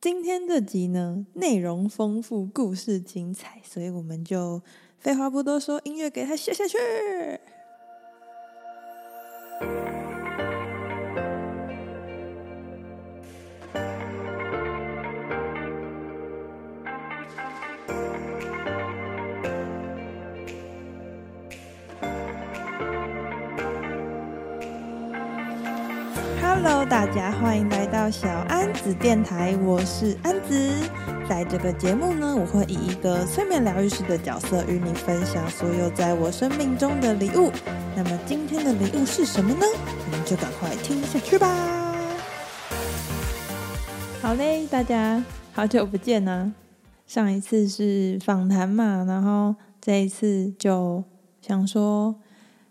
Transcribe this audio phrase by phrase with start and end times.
[0.00, 4.62] 今天这集呢，内容丰富，故事精彩，所以我们就
[4.98, 6.78] 废话不多说，音乐给它下下去。
[26.40, 30.70] Hello，大家欢迎来小安子电台，我是安子。
[31.28, 37.50] 在这个节目呢，我会以一个催眠疗愈师的角色与你分享所有在我生命中的礼物。
[37.96, 39.66] 那么今天的礼物是什么呢？
[40.06, 41.96] 我们就赶快听下去吧。
[44.22, 46.54] 好嘞，大家好久不见呢。
[47.06, 51.02] 上一次是访谈嘛，然后这一次就
[51.40, 52.14] 想说，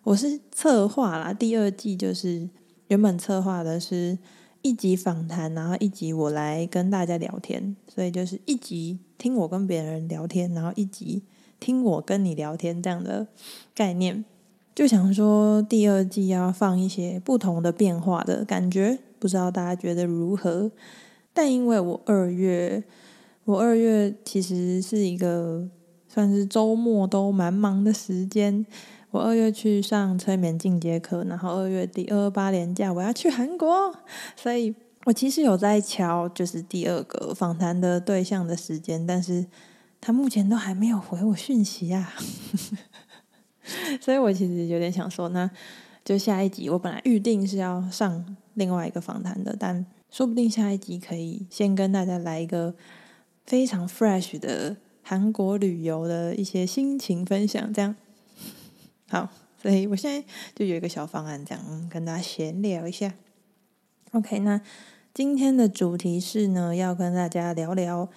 [0.03, 2.49] 我是策划啦，第二季就是。
[2.89, 4.17] 原本策划的是
[4.61, 11.23] 一集访谈，然后一集我来跟大家聊天，所以就是一集听我跟别人聊天，然后一集
[11.59, 13.27] 听我跟你聊天这样的
[13.73, 14.25] 概念。
[14.75, 20.71] 就想说第二季要放一些不同的变化的感觉，不知道大家觉得如何？
[21.33, 22.83] 但因为我二月，
[23.45, 25.67] 我二月其实是一个
[26.07, 28.65] 算是周末都蛮忙的时间。
[29.11, 33.95] 我二月去上催眠进阶课，然后二月底二二八连假我要去韩国，
[34.35, 39.47] 所以我其实有在敲，就是第二个访谈的对象的时间，但是
[39.99, 42.13] 他目前都还没有回我讯息啊，
[43.99, 45.49] 所以我其实有点想说，那
[46.05, 52.75] 就下一集我本来预定是要上另外一个访谈的，但说不定下一集可以先跟大家来一个
[53.45, 57.95] 非常 fresh 的韩国旅游的一些心情分享，这样。
[59.09, 59.27] 好，
[59.59, 63.15] 所以我现在就有一个小方案，这样跟大家闲聊一下。
[64.11, 64.61] OK，那
[65.13, 68.07] 今天的主题是呢，要跟大家聊聊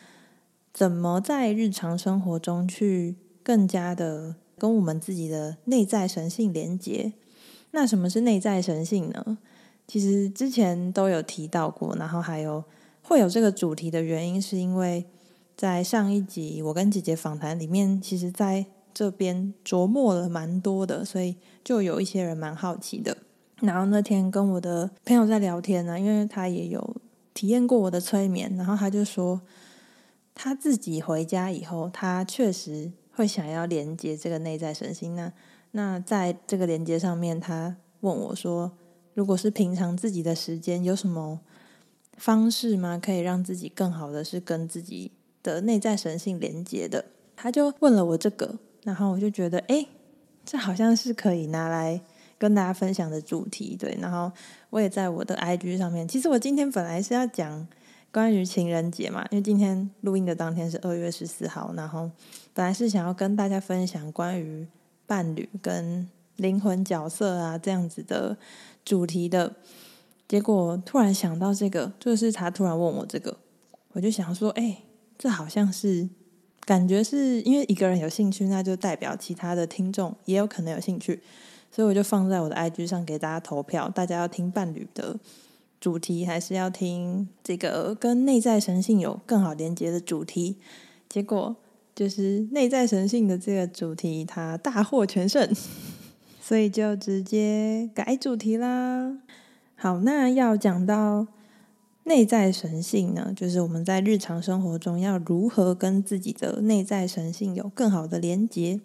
[0.72, 7.14] 怎么在日常生活中去更加的跟我们自己的内在神性连接。
[7.70, 9.38] 那什么是内在神性呢？
[9.88, 12.62] 其实之前都有提到过，然后还有
[13.02, 15.06] 会有这个主题的原因，是因为
[15.56, 23.16] 在上一集我跟姐姐访谈里面，其实，在这边琢磨了蛮多的，所以就有一些人蛮好奇的。
[23.60, 26.96] 然后那天跟我的朋友在聊天呢，因为他也有
[27.32, 29.40] 体验过我的催眠，然后他就说
[30.34, 35.14] 他自己回家以后，他确实会想要连接这个内在神性。
[35.14, 35.32] 那
[35.70, 38.72] 那在这个连接上面，他问我说，
[39.14, 41.40] 如果是平常自己的时间，有什么
[42.16, 43.00] 方式吗？
[43.00, 47.04] 可以让自己更好的是跟自己的内在神性连接的？
[47.36, 48.58] 他就问了我这个。
[48.84, 49.86] 然后我就觉得，哎，
[50.44, 52.00] 这好像是可以拿来
[52.36, 53.96] 跟大家分享的主题，对。
[54.00, 54.32] 然后
[54.70, 57.64] 我也在我的 IG 上面，其实我今天本来是要讲
[58.10, 62.10] 关于情人节嘛，因为今天录音的当天是二月十四号，然后
[62.52, 64.66] 本来是想要跟大家分享关于
[65.06, 68.36] 伴侣跟灵魂角色啊这样子的
[68.84, 69.54] 主题的，
[70.26, 73.38] 结果突然想到这个，就是他突然问我这个，
[73.92, 74.78] 我就想说，哎，
[75.16, 76.08] 这好像是。
[76.64, 81.20] 感觉是因为一个人有兴趣，那就代表其他的听众也有可能有兴趣，
[81.72, 85.18] 所以我就放在我的 IG 上给大家投票，大家要听伴侣的
[85.80, 90.56] 主题，还是要听这个跟内在神性有更好连接的主题？
[91.08, 91.56] 结果
[91.96, 95.52] 就是内在神性的这个主题，它大获全胜，
[96.40, 99.18] 所以就直接改主题啦。
[99.74, 101.26] 好，那要讲到。
[102.04, 108.80] 内在神性呢，就是我们在日常生活中要如何跟自己的内在神性有更好的连接。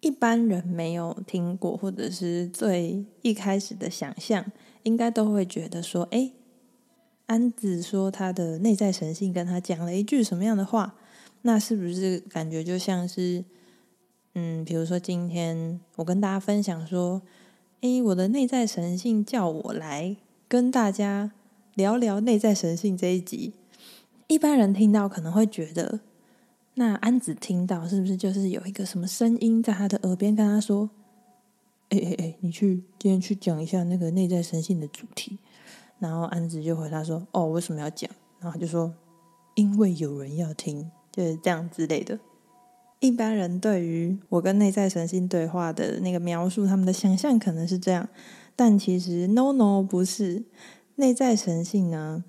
[0.00, 4.50] 一般人没有听过，或者是最一开始的想象，
[4.82, 6.32] 应该都会觉得说：“诶，
[7.26, 10.94] 安子说他的内在神性跟他讲了一句什么样的话？
[11.42, 13.44] 那是不是感觉就像是，
[14.34, 17.20] 嗯，比如说今天我跟大家分享说，
[17.82, 20.16] 诶，我的内在神性叫我来
[20.48, 21.32] 跟大家。”
[21.74, 23.54] 聊聊内在神性这一集，
[24.26, 26.00] 一般人听到可能会觉得，
[26.74, 30.90] 那安子听到是不是就是有一个什么声音在他的耳边跟他说
[31.90, 35.38] ：“哎哎哎，你去今天去讲一下那个内在神性的主题。”
[35.98, 38.10] 然后安子就回答说：“哦，为什么要讲？”
[38.40, 38.94] 然后就说
[39.54, 42.18] ：“因为有人要听，就是这样之类的。”
[43.00, 48.08] 一般人对于我跟内在神性对话的那个描述，他们的想象可能是这样，
[48.56, 50.44] 但其实 no no 不是。
[51.00, 52.22] 内在神性呢？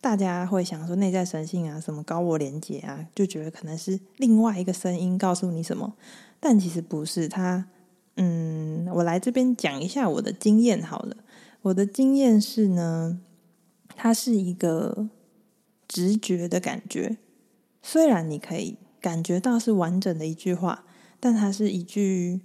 [0.00, 5.94] 大家会想说内在神性啊，什么高我连结啊，就觉得可能是另外一个声音告诉你什么，
[6.40, 7.28] 但其实不是。
[7.28, 7.66] 他，
[8.16, 11.18] 嗯，我来这边讲一下我的经验好了。
[11.62, 13.20] 我的经验是呢，
[13.94, 15.08] 它是一个
[15.86, 17.18] 直觉的感觉。
[17.82, 20.84] 虽然你可以感觉到是完整的一句话，
[21.20, 22.40] 但它是一句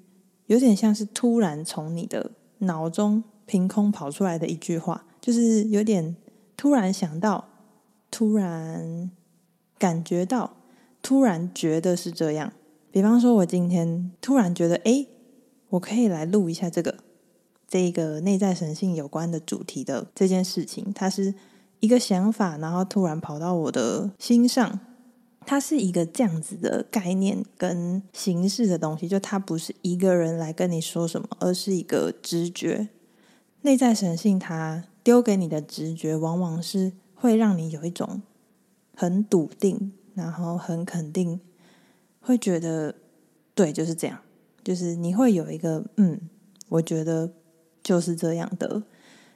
[0.47, 6.15] 有点像是突然从你的脑中凭空跑出来的一句话，就是有点
[6.55, 7.49] 突然想到，
[8.09, 9.11] 突然
[9.77, 10.57] 感觉到，
[11.01, 12.53] 突然觉得是这样。
[12.91, 15.05] 比方说，我今天突然觉得，哎，
[15.69, 16.95] 我可以来录一下这个
[17.67, 20.91] 这个内在神性有关的主题的这件事情。
[20.93, 21.33] 它是
[21.79, 24.79] 一个想法，然后突然跑到我的心上。
[25.45, 32.89] 它是一个这样子的概念跟形式的东西，就它不是一个人来跟你说什么，而是一个直觉。
[33.61, 38.21] 内在神性它丢给你的直觉，往往是会让你有一种
[38.95, 41.39] 很笃定，然后很肯定。
[42.21, 42.93] 会觉得
[43.55, 44.19] 对，就是这样，
[44.63, 46.21] 就是你会有一个嗯，
[46.67, 47.31] 我觉得
[47.81, 48.83] 就是这样的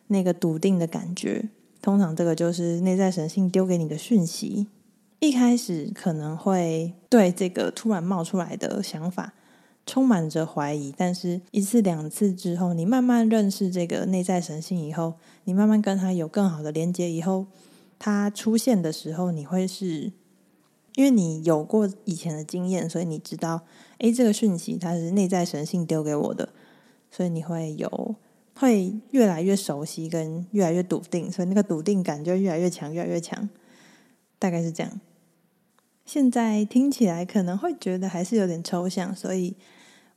[0.10, 1.50] 那个笃定的感觉。
[1.82, 4.68] 通常这个就是内在神性丢给你的讯息。
[5.22, 9.34] 一开始可能会对这个突然冒出来的想法
[9.86, 17.48] 充满着怀疑，但是一次两次之后，你慢慢认识这个内在神性以后，你慢慢跟他有更好的连接以后，
[17.98, 20.14] 他出现的时候，你会是。
[20.96, 23.64] 因为你有过以前的经验，所以你知道，
[23.98, 26.50] 诶，这个讯息它是内在神性丢给我的，
[27.10, 28.16] 所以你会有
[28.54, 33.50] 会越来越熟悉，跟越来越笃定，所以那个笃定感就越来越强，越来越强，
[34.38, 35.02] 大概是这样。
[36.06, 39.56] 现在听起来可能会觉得还是有点抽象，所以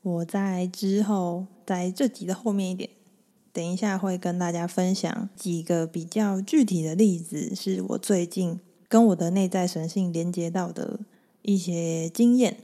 [0.03, 2.91] 我在之后在这集的后面一点，
[3.53, 8.61] 等一下会跟大家分享几个比较具体的例子，是我最近。
[8.89, 11.01] 跟我的内在神性连接到的
[11.43, 12.57] 一些经验。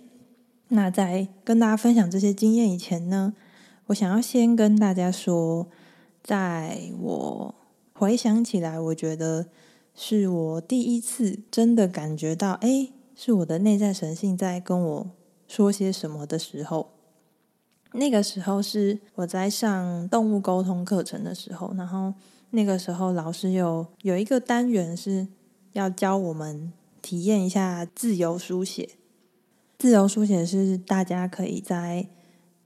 [0.69, 3.35] 那在跟大家分享这些经验以前呢，
[3.87, 5.67] 我想要先跟大家说，
[6.23, 7.55] 在我
[7.93, 9.49] 回想起来，我觉得
[9.97, 15.11] 是我第一次真的感觉到，哎，是我的内在神性在跟我
[15.47, 16.91] 说些什么的时候。
[17.93, 22.15] 那个时候是我在上动物沟通课程的时候，然后
[22.51, 25.29] 那个时候老师有有一个单元是。
[25.73, 26.71] 要教我们
[27.01, 28.91] 体验一下自由书写。
[29.79, 32.07] 自由书写是大家可以在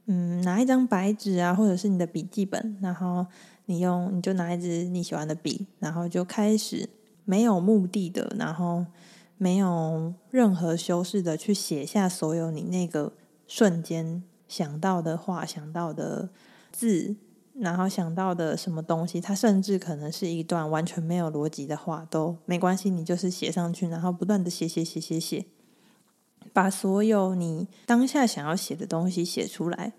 [0.07, 3.25] 嗯拿一张白纸啊，或者是你的笔记本，然后
[3.67, 6.89] 你用你就拿一支你喜欢的笔，然后就开始
[7.25, 8.85] 没有目的的，然后
[9.37, 13.13] 没有任何修饰的去写下所有你那个
[13.47, 16.31] 瞬间想到的话、想到的
[16.73, 17.17] 字。
[17.59, 25.47] 然后想到的什么东西，它甚至可能是一段完全没有逻辑的话都没关系，你就是写上去，然后不断的写写写写写，
[26.53, 29.95] 把所有你当下想要写的东西写出来。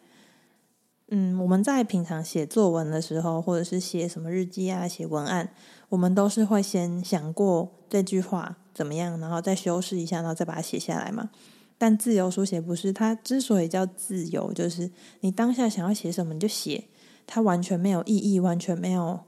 [1.07, 5.51] 嗯，我们在平常写作文的时候，或者是写什么日记啊、写文案，
[5.89, 11.31] 我们都是会先想过这句话怎么样，然后再修饰一下，然后再把它写下来嘛。
[11.79, 14.91] 但自由书写不是，它之所以叫自由，就是
[15.21, 16.83] 你当下想要写什么你就写。
[17.29, 19.19] 它完全没有意义，完全没有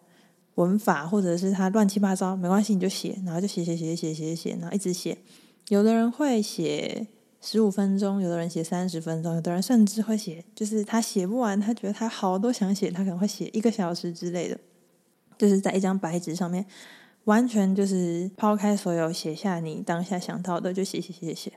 [0.55, 5.17] 文法，或者是它乱七八糟，没关系，你就写，然后就写写写写写写，然后一直写。
[5.67, 7.07] 有的人会写
[7.41, 14.57] 十五分钟，有的人写三十分钟，有的人甚至会写，就是他写不完，他觉得他好多想写，他可能会写一个小时之类的，
[15.37, 16.65] 就是在一张白纸上面，
[17.29, 21.53] 完全就是抛开所有，写下你当下想到的，就写写写写。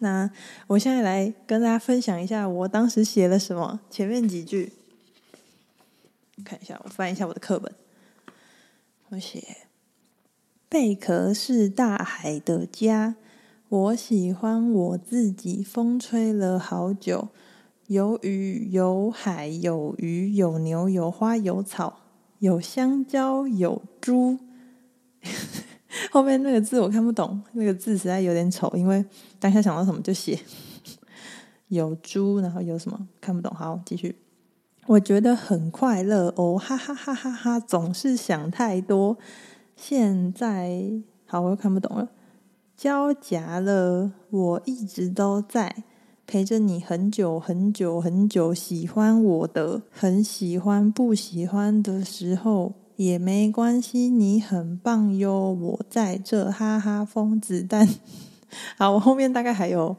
[0.00, 0.28] 那
[0.66, 4.72] 我现在来跟大家分享一下我当时写了什么，前面几句。
[6.44, 7.72] 看一下，我翻一下我的课本。
[9.10, 9.58] 我写：
[10.68, 13.14] 贝壳是大海的家，
[13.68, 15.62] 我喜欢我自己。
[15.62, 17.28] 风吹了好久，
[17.86, 22.00] 有雨，有海，有鱼，有牛，有花，有草，
[22.40, 24.40] 有香蕉，有猪。
[26.10, 29.04] 后面那个字我看不懂，那个字实在有点丑，因为
[29.38, 30.38] 当下想到什么就写。
[31.68, 33.52] 有猪，然后有什么看不懂？
[33.52, 34.14] 好，继续。
[34.86, 37.58] 我觉得很快乐哦，哈哈哈哈哈！
[37.58, 39.18] 总是想太多。
[39.74, 40.80] 现在
[41.26, 42.08] 好，我又看不懂了。
[42.76, 45.82] 交夹了，我一直都在
[46.24, 48.54] 陪着你很久很久很久。
[48.54, 54.10] 喜欢我的，很喜欢；不喜欢的时候也没关系。
[54.10, 57.88] 你很棒哟，我在这，哈哈，疯子蛋。
[58.76, 59.96] 好，我后面大概还有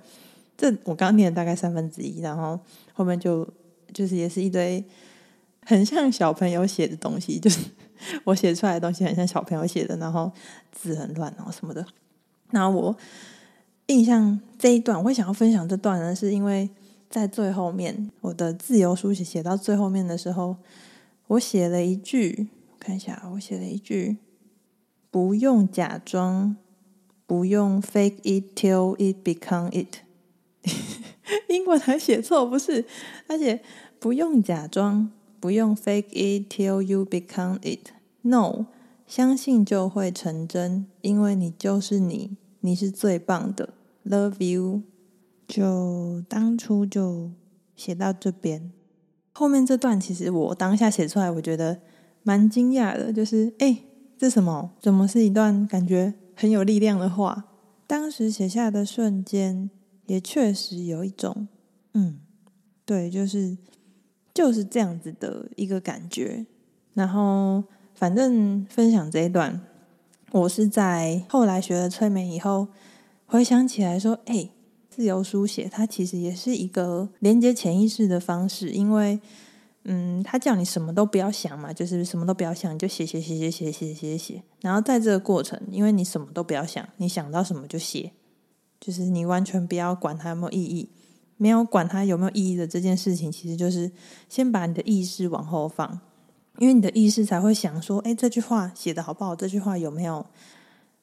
[0.58, 2.60] 这，我刚念大概三分之一，然后
[2.94, 3.48] 后面就。
[3.94, 4.84] 就是也是一堆
[5.66, 7.62] 很像小朋友写的东西，就是
[8.25, 10.30] 我写出来的东西很像小朋友写的，然后
[10.74, 11.84] 字很乱，然后什么的。
[12.51, 12.96] 那我
[13.88, 16.70] 印象这一段，我会想要分享这段呢，是因为
[17.10, 20.58] 在最后面我的自由书写写到最后面的时候，
[21.27, 22.50] 我写了一句，
[22.88, 24.15] 看一下，我写了一句：
[25.12, 26.56] 不用假装，
[27.25, 29.98] 不用 fake it till it become it。
[31.50, 32.86] 英文还写错不是？
[33.27, 33.62] 而且
[34.00, 37.89] 不用假装，不用 fake it till you become it。
[38.22, 38.67] No，
[39.06, 43.74] 相信就会成真，因为你就是你，你是最棒的。
[44.06, 44.84] Love you。
[45.46, 47.32] 就当初就
[47.75, 48.72] 写到这边，
[49.34, 51.82] 后面这段其实我当下写出来，我觉得
[52.27, 53.84] 蛮惊讶的，就是哎，
[54.17, 54.72] 这什么？
[54.81, 57.46] 怎么是一段感觉很有力量的话？
[57.88, 59.69] 当时写下的瞬间，
[60.07, 61.48] 也确实有一种，
[61.93, 62.19] 嗯，
[62.84, 63.57] 对，就是
[64.34, 66.46] 就是这样子的一个感觉。
[66.93, 67.63] 然后，
[67.96, 69.62] 反正分享这一段，
[70.34, 72.67] 我是在后来学了催眠以后，
[73.25, 74.50] 回想起来说，哎。
[74.89, 79.19] 自由书写，它其实也是一个连接潜意识的方式，因为，
[79.89, 84.44] 嗯，他叫你什么都不要想嘛，就是什么都不要想，你就写写写写写写写写。
[84.60, 88.12] 然后在这个过程，因为你什么都不要想，你想到什么就写，
[88.82, 90.89] 就是你完全不要管它有没有意义，
[91.38, 93.89] 没有管它有没有意义的这件事情，其实就是
[94.27, 96.01] 先把你的意识往后放，
[96.58, 99.34] 因为你的意识才会想说，哎，这句话写得好不好？
[99.34, 100.25] 这句话有没有，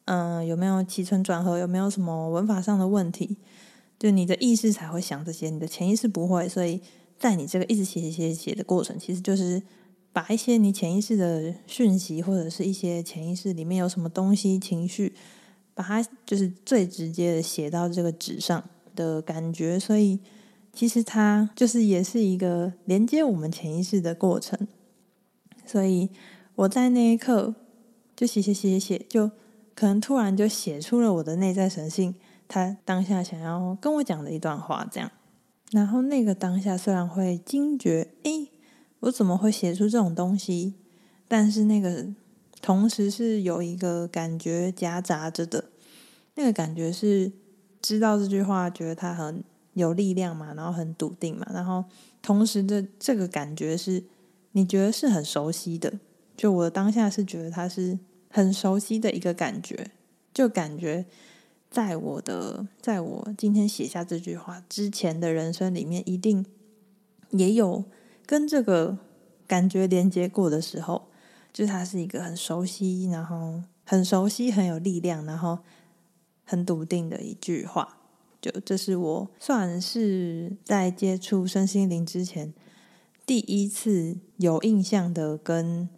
[0.05, 1.57] 嗯，有没有起承转合？
[1.57, 3.39] 有没有什么文法上的问题？
[3.99, 6.47] 就你的意识才会想这些，你的潜意识不会。
[6.47, 6.83] 所以
[7.19, 9.63] 在你这个一直写写写写的过程，其实就是
[10.13, 15.15] 把一些你潜意识的讯息，或者是一些潜意识里面有什么东西、情绪，
[15.75, 18.63] 把它就是最直接的写到这个纸上
[18.95, 19.79] 的感觉。
[19.79, 20.21] 所以
[20.73, 24.69] 其实它就是也是一个连接我们潜意识的过程。
[25.65, 26.11] 所以
[26.57, 27.55] 我在那一刻
[28.15, 29.31] 就写写写写写，就
[29.75, 32.15] 可能突然就写出了我的内在神性。
[32.47, 35.11] 他当下想要跟我讲的一段话，这样，
[35.75, 38.49] 然后那个当下虽然会惊觉，诶，
[39.01, 40.75] 我怎么会写出这种东西？
[41.27, 42.07] 但是那个
[42.63, 45.65] 同时是有一个感觉夹杂着的，
[46.37, 47.33] 那个感觉是
[47.83, 51.85] 知道这句话，觉得它很有力量嘛，然后很笃定嘛，然后
[52.23, 54.05] 同时的这个感觉是
[54.53, 55.93] 你觉得是很熟悉的，
[56.37, 57.99] 就我当下是觉得它是
[58.31, 59.91] 很熟悉的一个感觉，
[60.33, 61.05] 就感觉。
[61.75, 66.47] 在我的，在我今天写下这句话之前的人生里面，一定
[67.31, 67.83] 也有
[68.25, 68.97] 跟这个
[69.49, 71.09] 感觉连接过的时候，
[71.53, 75.59] 就是它是一个很熟悉，然后很熟悉，很有力量，然后
[76.45, 77.99] 很笃定的一句话。
[78.41, 82.55] 就这是我算是在接触身心灵之前
[83.27, 85.89] 第一次有印象的，跟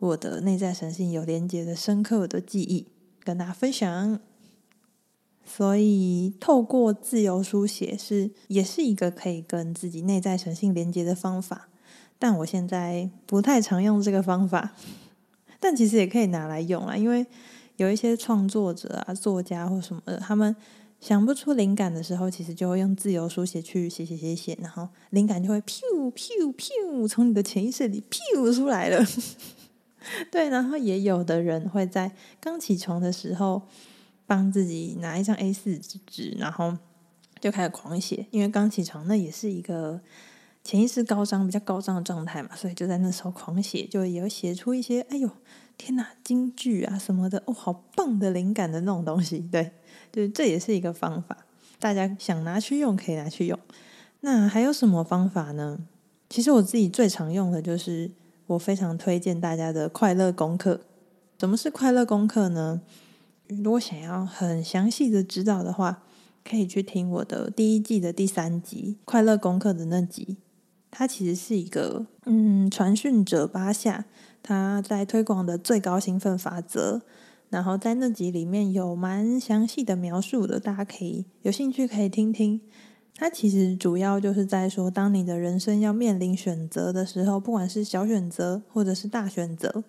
[0.00, 2.88] 我的内在神性有连接的深刻的记忆，
[3.22, 4.18] 跟大家分享。
[5.44, 11.68] 所以，透过自由书写是也是一个可以跟自己内在神性连接的方法，
[12.20, 14.74] 但我现在不太常用这个方法，
[15.58, 16.96] 但其实也可以拿来用啊。
[16.96, 17.26] 因为
[17.76, 20.54] 有一些创作者啊、作家或什么的，他们
[21.00, 29.04] 想不出灵感的时候，其实就会用自由书写去写写写写，然后灵感就会噗噗噗从你的潜意识里噗出来了。
[30.30, 33.62] 对，然后也有的人会在刚起床的时候。
[34.30, 36.78] 帮自己拿一张 A4 纸，然后
[37.40, 38.24] 就开始狂写。
[38.30, 40.00] 因为刚起床，那也是一个
[40.62, 45.28] 潜意识高涨、比较高涨的状态嘛，所以就在那时候狂写，就也会写出一些“哎呦，
[45.76, 49.40] 天哪，金句啊什么的哦，好棒的灵感的那种东西”。
[49.50, 49.72] 对，
[50.12, 51.36] 就是这也是一个方法，
[51.80, 53.58] 大家想拿去用可以拿去用。
[54.20, 55.76] 那还有什么方法呢？
[56.28, 58.08] 其实我自己最常用的就是
[58.46, 60.82] 我非常推荐大家的快乐功课。
[61.40, 62.80] 什么是快乐功课呢？
[63.62, 66.02] 如果想要很详细的知道的话，
[66.44, 70.36] 可以去听我的第一季的第三集《快乐功课》的那集。
[70.90, 74.04] 它其实是一个嗯，传讯者巴夏
[74.42, 77.02] 他在推广的最高兴奋法则。
[77.48, 82.60] 然后在那集里面有蛮详细的描述的，大家可以有兴趣可以听听。
[83.16, 89.82] 它其实主要就是在说，当你的人生要面临选择的时候，不管是小选择或者是大选择。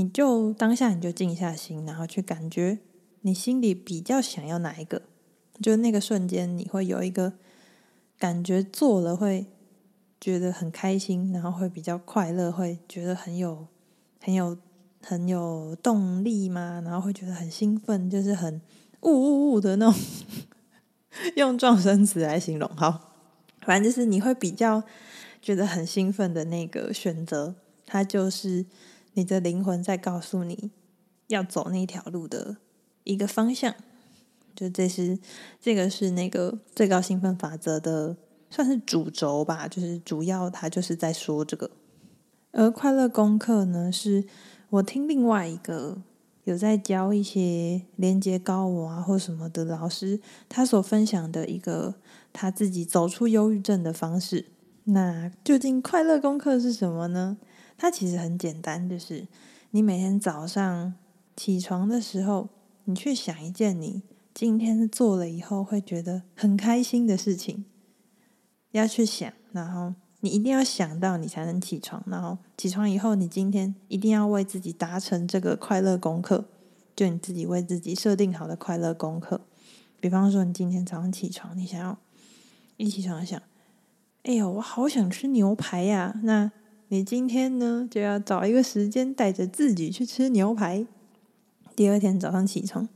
[0.00, 2.78] 你就当下你就静下心，然后去感觉
[3.20, 5.02] 你心里比较想要哪一个，
[5.60, 7.34] 就那个瞬间你会有一个
[8.18, 9.44] 感觉，做了会
[10.18, 13.66] 觉得很开心，然后会比较快乐，会觉得很有
[14.22, 14.56] 很有
[15.02, 18.58] 很有动力嘛，然后会觉得很兴奋，就是很
[19.00, 20.00] 呜呜呜的那种，
[21.36, 23.12] 用状声词来形容，好，
[23.60, 24.82] 反正就是你会比较
[25.42, 27.54] 觉得很兴奋的那个选择，
[27.84, 28.64] 它就是。
[29.20, 30.70] 你的灵魂在告诉你
[31.26, 32.56] 要走那条路的
[33.04, 33.74] 一个方向，
[34.56, 35.18] 就这是
[35.60, 38.16] 这个是那个最高兴奋法则的，
[38.48, 41.70] 算是主轴吧，就是主要它就是在说这个。
[42.52, 44.24] 而快乐功课呢，是
[44.70, 46.00] 我听另外一个
[46.44, 51.96] 有在教一些连接高我啊或什么的老师，他所分享的一个
[52.32, 54.46] 他自己走出忧郁症的方式。
[54.84, 57.36] 那究竟快乐功课是什么呢？
[57.80, 59.26] 它其实很简单，就是
[59.70, 60.92] 你每天早上
[61.34, 62.50] 起床的时候，
[62.84, 64.02] 你去想一件你
[64.34, 67.64] 今天做了以后会觉得很开心的事情，
[68.72, 72.04] 要去想，然后你一定要想到，你才能起床。
[72.06, 76.44] 然后起床以后，你今天一定要为自己达成这个快乐功课，
[76.94, 79.40] 就你自己为自己设定好的快乐功课。
[79.98, 81.96] 比方说，你今天早上起床，你想要
[82.76, 83.40] 一起床想，
[84.24, 86.20] 哎呦，我好想吃牛排呀！
[86.24, 86.52] 那
[86.92, 90.84] 你今天呢，就要找一个时间带着自己去吃牛排。
[91.76, 92.88] 第二天早上起床，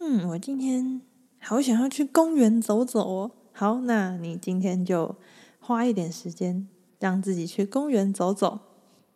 [0.00, 1.02] 嗯，我今天
[1.40, 3.30] 好想要去公园走走哦。
[3.52, 5.14] 好，那你今天就
[5.60, 6.66] 花一点时间
[6.98, 8.60] 让自己去公园走走。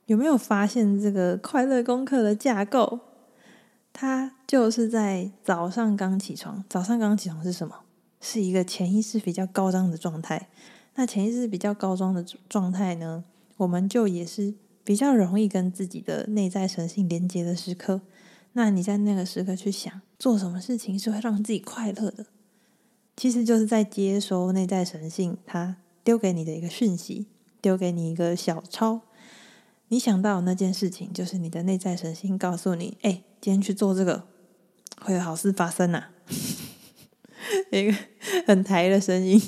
[0.05, 3.01] 有没有发现这个快乐功课的架构？
[3.95, 6.63] 它就是在早上刚起床。
[6.69, 7.75] 早上刚起床是什么？
[8.21, 10.51] 是一个潜意识比较高涨的状态。
[10.97, 13.25] 那潜意识比较高涨的状态呢？
[13.59, 18.01] 我们就也是比较容易跟自己的内在神性连接的时刻。
[18.55, 22.27] 那你在那个时刻去想做什么事情是会让自己快乐的，
[23.17, 27.27] 其实就是在接收内在神性它丢给你的一个讯息，
[27.61, 29.03] 丢给你一个小抄。
[29.89, 34.25] 你想到那件事情，就是你的内在神性告诉你：哎，今天去做这个
[35.01, 36.11] 会有好事发生呐、啊。
[37.71, 37.97] 一个
[38.47, 39.41] 很台的声音，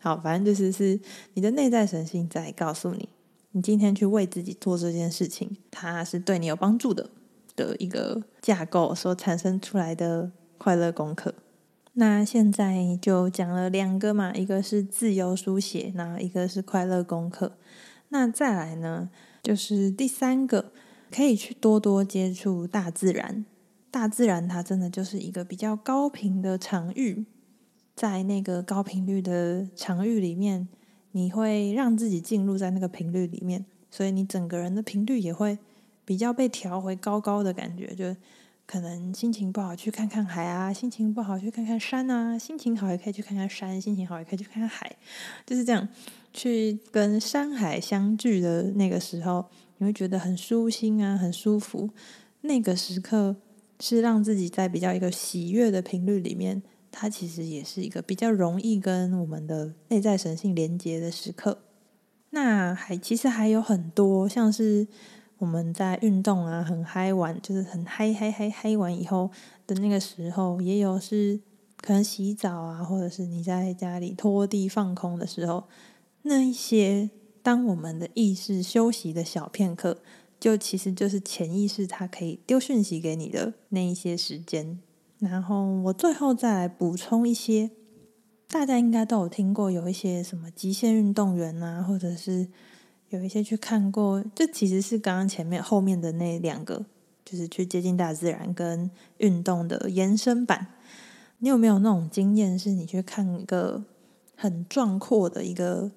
[0.00, 0.98] 好，反正就是是
[1.34, 3.08] 你的内在神性在告诉你。
[3.52, 7.10] 你今天去为自己做这件事情，它是对你有帮助的
[7.56, 11.34] 的一个架构所产生出来的快乐功课。
[11.94, 17.56] 那现在就讲了两个嘛，一个是自由书写，那一个是快乐功课。
[18.10, 19.10] 那再来呢，
[19.42, 20.72] 就是第三个，
[21.10, 23.44] 可以去多多接触大自然。
[23.90, 27.26] 大自然它真的就是一个比较高频的场域，
[27.96, 30.68] 在那个高频率的场域里面。
[31.12, 35.58] 你会让自己进入在那个频率里面，所以你整个人的频率也会
[36.04, 37.94] 比较被调回高高的感觉。
[37.94, 38.14] 就
[38.66, 44.96] 可能心情不好去看看海啊，心情不好去看看山啊，心情好也可以去看看山，心情好也可以去看看海，
[45.44, 45.88] 就是这样
[46.32, 49.46] 去跟山海相聚的那个时候，
[49.78, 51.90] 你会觉得很舒心啊，很舒服。
[52.42, 53.34] 那个时刻
[53.80, 56.62] 是让自己在比较一个喜悦的频率里面。
[56.92, 61.58] 它其实也是一个比较容易跟我们的内在神性连接的时刻。
[62.30, 64.86] 那还其实还有很多，像是
[65.38, 69.30] 我们在运动啊，很嗨玩，就是很嗨嗨嗨嗨完以后
[69.66, 71.40] 的那个时候，也有是
[71.80, 75.64] 可能洗澡啊，或者是你在家里拖地放空的时候，
[76.22, 77.10] 那一些
[77.42, 79.98] 当我们的意识休息的小片刻，
[80.38, 84.78] 就其实就是潜意识它可以丢讯息给你的那一些时间。
[85.20, 87.70] 然后我最后再来补充一些，
[88.48, 92.48] 大家应该都有听过，有一些什么极限运动员啊，或者是
[93.10, 96.86] 有一些去看过，这其实是刚刚前面后面的那两个，
[97.22, 100.68] 就是去接近大自然跟运动的延伸版。
[101.40, 103.84] 你有没有那种经验，是你去看一个
[104.34, 105.92] 很壮阔的一个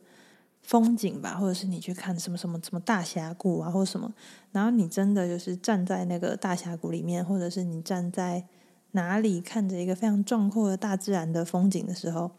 [0.61, 4.13] 风景吧，或者是你去看什么什么什么大峡谷啊，或什么，
[4.51, 8.45] 然后你真的就是站在那个大峡谷里面，或者是你站在。
[8.93, 12.31] 哪里看着一个非常壮阔的大自然的风景的时候，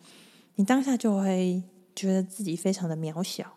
[0.56, 1.62] 你当下就会
[1.94, 3.56] 觉得自己非常的渺小，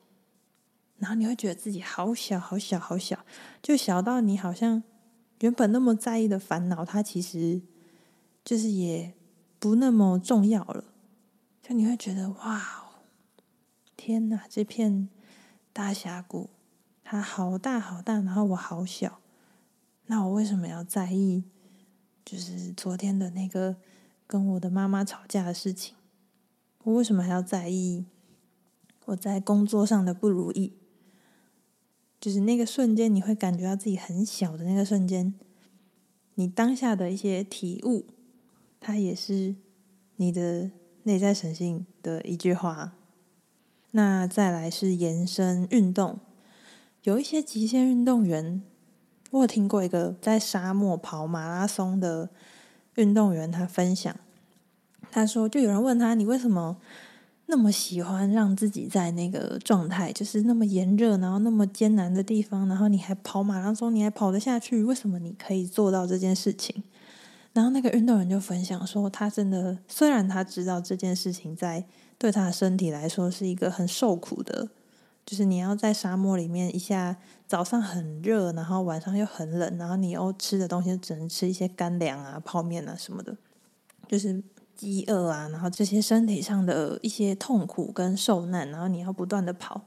[0.97, 3.25] 然后你会觉得自己好小好小好小，
[3.61, 4.81] 就小到你好像
[5.41, 7.61] 原本那么在意的烦恼，它其实
[8.43, 9.13] 就是也
[9.59, 10.83] 不那么重要了。
[11.61, 12.85] 就你会觉得哇，
[13.95, 15.09] 天哪，这片
[15.71, 16.49] 大峡谷
[17.03, 19.19] 它好大好大，然后我好小，
[20.07, 21.43] 那我为什么要在意？
[22.27, 23.77] 就是昨天的那个
[24.27, 25.95] 跟我的妈妈吵架的事情，
[26.83, 28.03] 我为什么还要在意
[29.05, 30.73] 我在工作上的不如意？
[32.19, 35.33] 就是那个瞬间，你会感觉到自己很小的那个瞬间，
[36.35, 38.07] 你当下的一些体悟，
[38.81, 39.55] 它也是
[40.17, 40.71] 你的
[41.03, 42.93] 内在神性的一句话。
[43.91, 46.19] 那再来是延伸运动，
[47.03, 48.61] 有一些极限运动员。
[49.31, 52.29] 我有听过一个在沙漠跑马拉松的
[52.95, 54.15] 运动员，他分享，
[55.11, 56.77] 他说，就有人问他，你为什么
[57.47, 66.83] 那么喜欢让自己在那个状态，就是那么炎热，然后那么艰难的地方，然后你还跑马拉松，你还跑得下去，为什么你可以做到这件事情？
[67.53, 71.83] 然后那个运动员就分享说，他真的虽然他知道这件事情在
[72.17, 74.69] 对他的身体来说是一个很受苦的
[75.27, 83.35] 就是你要在沙漠里面，一下早上很热，然后晚上又很冷，然后你又吃的东西只能吃一些干粮啊、泡面啊什么的，
[84.07, 84.41] 就是
[84.73, 89.81] 饥饿啊，然后这些身体上的一些痛苦跟受难，然后你要不断的跑。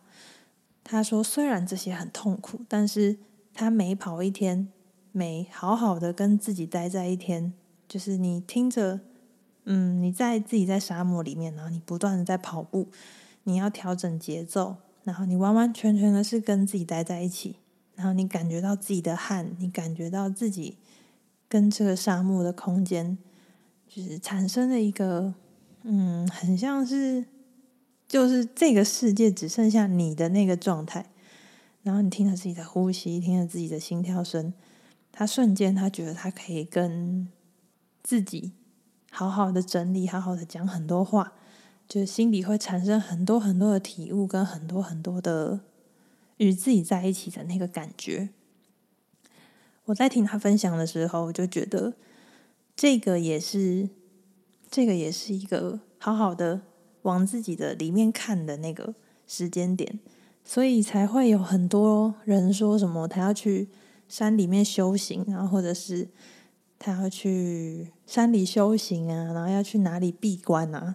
[0.84, 3.16] 他说，虽然这些很痛苦，但是
[3.54, 4.68] 他每跑一天，
[5.10, 7.54] 每好好的跟自己待在一天，
[7.88, 9.00] 就是你听着，
[9.64, 12.88] 嗯，你在自己在沙漠里面，然后你不断的在跑步，
[13.44, 14.76] 你要调整节奏。
[15.04, 17.56] 然后你完完全全的是跟自己待在一起，
[17.94, 20.76] 然后你感觉到自己的汗，你感觉到自己
[21.48, 23.18] 跟这个沙漠的空间，
[23.88, 25.34] 就是产生了一个，
[25.82, 27.24] 嗯，很像是，
[28.06, 31.06] 就是这个世界只剩下你的那个状态。
[31.82, 34.52] 然后你听着自己的呼吸，听着自己的心跳声，
[35.10, 37.26] 他瞬间他觉得他可以跟
[38.02, 38.52] 自己
[39.10, 41.32] 好好的整理，好好的讲很多话。
[41.90, 45.58] 就心里会产生很多很多的体悟，跟很多很多的
[46.36, 48.28] 与自己在一起的那个感觉。
[49.86, 51.94] 我在听他分享的时候，我就觉得
[52.76, 53.88] 这个也是，
[54.70, 56.60] 这个也是一个好好的
[57.02, 58.94] 往自己的里面看的那个
[59.26, 59.98] 时间点，
[60.44, 63.68] 所以才会有很多人说什么他要去
[64.08, 66.06] 山里面修行啊，或者是
[66.78, 70.94] 他要去山里修行啊，然后要去哪里闭关啊。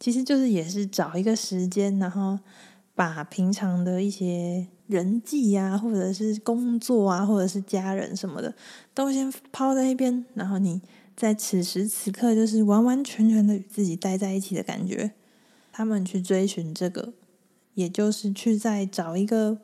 [0.00, 2.38] 其实就是也是找一个时间，然后
[2.94, 8.54] 把平常的一些人际呀、啊，或者是工作啊，或者是家人什么的，
[8.94, 10.80] 都先抛在一边，然后你
[11.14, 15.12] 在此时此刻就是完完全全的与自己待在一起的感觉。
[15.70, 17.12] 他们去追寻这个，
[17.74, 19.58] 也就是去再找一个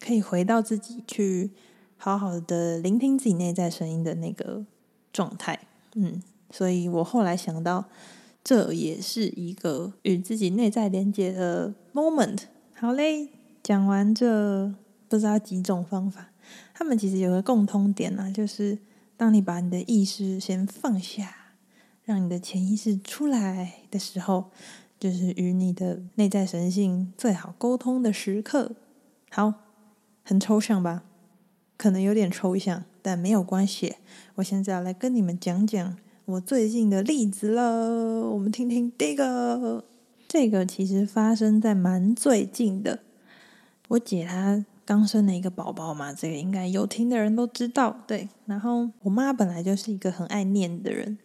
[0.00, 1.50] 可以回到自己，去
[1.98, 4.64] 好好的聆听自己内在声音的那个
[5.12, 5.60] 状态。
[5.94, 7.84] 嗯，所以我后来想到。
[8.44, 12.40] 这也是一个与自己内在连接的 moment。
[12.74, 13.30] 好嘞，
[13.62, 14.70] 讲完这
[15.08, 16.30] 不知道几种方法，
[16.74, 18.78] 他们其实有个共通点啊，就是
[19.16, 21.34] 当你把你的意识先放下，
[22.04, 24.50] 让你的潜意识出来的时候，
[25.00, 28.72] 就是与你的内在神性最好沟通的时刻。
[29.30, 29.54] 好，
[30.22, 31.04] 很抽象吧？
[31.78, 33.94] 可能有点抽象，但没有关系。
[34.34, 35.96] 我现在要来跟你们讲讲。
[36.26, 39.84] 我最近的例子了，我们听听这个。
[40.26, 43.00] 这个其实发生在蛮最近的。
[43.88, 47.98] 我姐她刚生了一个宝宝嘛，这个应该有听的人都知道。
[48.06, 51.18] 对，然后我妈本来就是一个很爱念的人，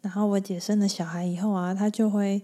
[0.00, 2.42] 然后我姐生了小孩以后啊，她就会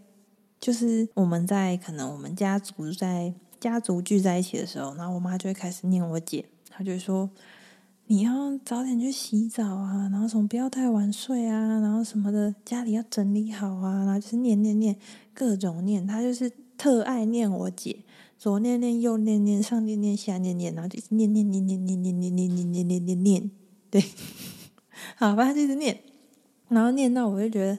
[0.60, 7.30] 就是我们在可能我们家族在家族聚在一起的时候，然后我妈就会开始念我姐，她就说。
[8.08, 14.96] 你要早点去洗澡啊，然后什么不要太晚睡啊，然后什么的家里要整理好啊，然后就是念念念
[15.34, 18.04] 各种念，他就是特爱念我姐，
[18.38, 23.50] 左念念右念念上念念下念念，然后就念念念念念念念念念念念念念，
[23.90, 24.04] 对，
[25.16, 25.98] 好，吧就是念，
[26.68, 27.76] 然后念到我就觉得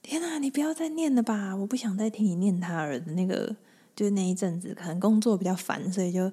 [0.00, 3.54] 天哪，你不要再念了吧，我不想再听你念他儿子那个，
[3.94, 6.32] 就是那一阵子可能工作比较烦，所以就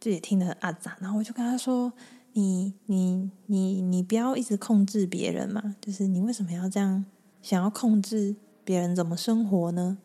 [0.00, 1.92] 就也听得很阿杂，然后我就跟他说。
[2.38, 7.04] 你你你你不要一直控制别人嘛，就是你为什么要这样
[7.42, 9.98] 想要控制别人怎么生活呢？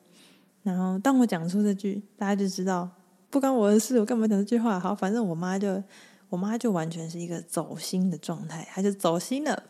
[0.63, 2.89] 然后当我讲出这句，大家就知道
[3.29, 4.79] 不关我的事，我干嘛讲这句话？
[4.79, 5.83] 好，反正我妈就
[6.29, 9.61] 我妈就完全是一个走心的状态，她就走心了，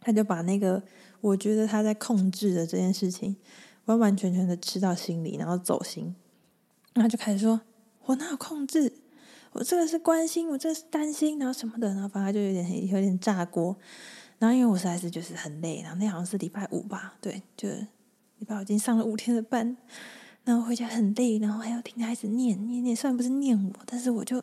[0.00, 0.82] 她就把那个
[1.20, 3.36] 我觉得她在控制的这件事情
[3.84, 6.12] 完完全全的吃到心里，然后走心，
[6.92, 7.60] 然后就开始说
[8.06, 8.92] ：“我哪有控制？”
[9.54, 13.76] 我这个是关心，我这个是担心，然后什么的，然后反正就有点有点炸锅。
[14.40, 19.76] 然后因为我实在是就是很累，然后那好像是礼拜五吧，对，就礼拜五已经上了五天的班，
[20.42, 24.42] 然后回家很累，然后还要听孩子念念念，虽然不是念我，但是我就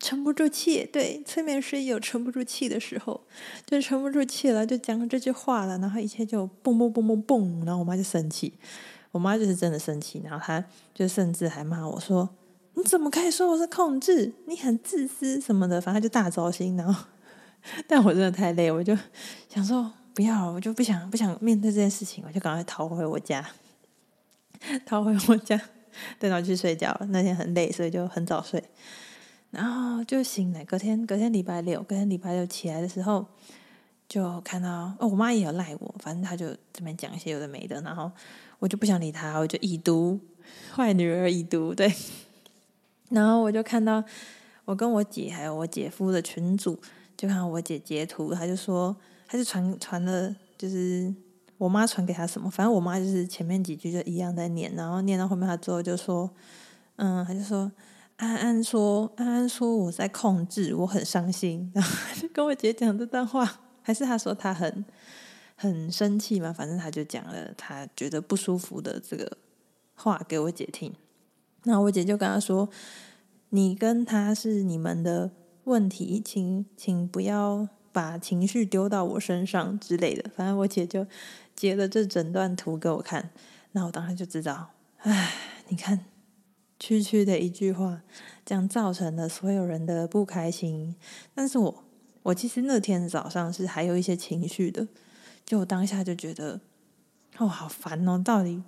[0.00, 0.88] 沉不住气。
[0.90, 3.20] 对，催眠师也有沉不住气的时候，
[3.66, 8.54] 就沉不住气了，就讲这句话了，然后一切就嘣嘣嘣嘣嘣，然后我妈就生气，
[9.12, 12.30] 我妈就是真的生气，然后她就甚至还骂我说。
[12.78, 14.32] 你怎么可以说我是控制？
[14.46, 16.76] 你很自私什么的，反正就大糟心。
[16.76, 17.04] 然后，
[17.88, 18.96] 但我真的太累，我就
[19.48, 23.44] 想说不要，我就不想不想面对这件事情，我就赶快逃回我家，
[24.86, 25.60] 逃回我家，
[26.20, 26.96] 等到去睡觉。
[27.08, 28.62] 那天很累，所以就很早睡，
[29.50, 30.64] 然后就醒来。
[30.64, 33.26] 隔天隔天礼拜六，隔天礼拜六起来的时候，
[34.08, 38.08] 就看到哦，我妈也有赖我，反正她就这边讲一些有的没的，然后
[38.60, 40.20] 我就不想理她，我就已读，
[40.72, 41.92] 坏女儿已读，对。
[43.10, 44.02] 然后我就看到
[44.64, 46.78] 我跟我姐还有我姐夫的群组，
[47.16, 48.94] 就看到我姐截图，他就说，
[49.26, 51.14] 他就传传了，就是
[51.56, 56.30] 我妈传给他什么，反正我妈就是前面几句就一样在念，然后念到后面他之后就说，
[56.96, 57.72] 嗯，他就说
[58.16, 61.90] 安安说，安安说我在控制，我很伤心， 然后
[62.20, 64.84] 就跟我姐讲这段话，还是他说他很
[65.56, 66.52] 很生气嘛？
[66.52, 69.38] 反正他就讲了他觉得不舒服的这个
[69.94, 70.92] 话给我姐听。
[71.64, 72.68] 那我姐就跟他说
[73.50, 75.30] ：“你跟他是你们的
[75.64, 81.06] 问题，请请不要把情绪丢到我身上之类的。”反正我姐就
[81.54, 83.30] 截了这整段图给我看，
[83.72, 85.34] 那我当时就知道，哎，
[85.68, 86.06] 你看。
[86.80, 88.02] 区区的一句话，
[88.46, 90.94] 这样造成了所有人的不开心。
[91.34, 91.84] 但是我，
[92.22, 94.86] 我其实那天早上是还有一些情绪的，
[95.44, 96.60] 就当下就觉得，
[97.38, 98.22] 哦，好烦哦！
[98.24, 98.62] 到底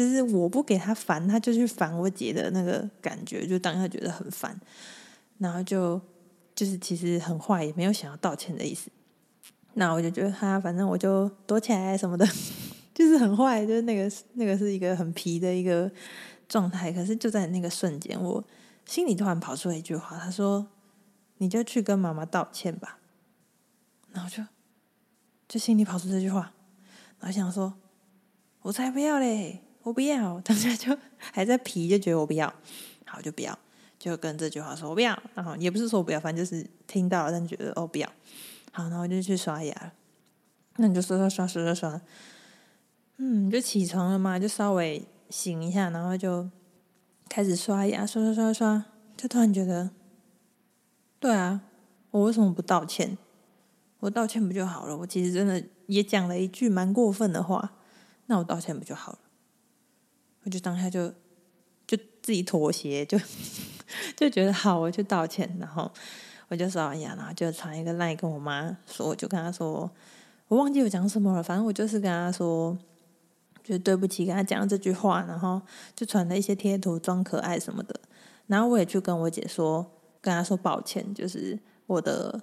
[0.00, 4.58] 就是我不给他烦，他就去烦我姐的那个感觉，就当下觉得很烦。
[5.38, 6.00] 然后就
[6.54, 8.90] 就是其实很坏，也没有想要道歉的意思。
[9.74, 12.26] 那我就觉得他，反正我就躲起来什么的，
[12.94, 15.90] 就是很坏，就是那个那个是一个很皮的一个。
[16.50, 18.44] 状态，可是就在那个瞬间，我
[18.84, 20.66] 心里突然跑出了一句话，他说
[21.38, 22.98] ：“你就去跟妈妈道歉吧。”
[24.10, 24.42] 然后就
[25.46, 26.52] 就心里跑出这句话，
[27.20, 27.74] 然后想说
[28.62, 30.40] ：“我才不要嘞，我不要。
[30.44, 32.52] ”当时就还在皮，就觉得我不要，
[33.06, 33.58] 好就不要，
[33.98, 38.08] 就跟这句话说：“我不要。”然后也不是说我不要，反正就是听到了，但觉得哦不要。
[38.72, 39.92] 好，然后就去刷牙了。
[40.76, 42.00] 那你就刷刷刷刷刷刷，
[43.18, 45.04] 嗯，就起床了嘛，就稍微。
[45.30, 46.50] 醒一下，然后就
[47.28, 48.84] 开始刷牙，刷刷刷刷，
[49.16, 49.90] 就突然觉得，
[51.20, 51.60] 对啊，
[52.10, 53.16] 我为什么不道歉？
[54.00, 54.96] 我道歉不就好了？
[54.96, 57.74] 我其实真的也讲了一句蛮过分的话，
[58.26, 59.18] 那我道歉不就好了？
[60.44, 61.08] 我就当下就
[61.86, 63.18] 就自己妥协，就
[64.16, 65.56] 就觉得好，我去道歉。
[65.58, 65.90] 然后
[66.48, 69.90] 我就刷完牙，然后就传一个赖跟我妈说，我就跟她说，
[70.48, 72.76] 我忘记我讲什么了，反正我就是跟她说。
[73.62, 75.60] 就对不起，跟他讲这句话，然后
[75.94, 78.00] 就传了一些贴图装可爱什么的，
[78.46, 79.86] 然后我也去跟我姐说，
[80.20, 82.40] 跟她说抱歉，就是我的，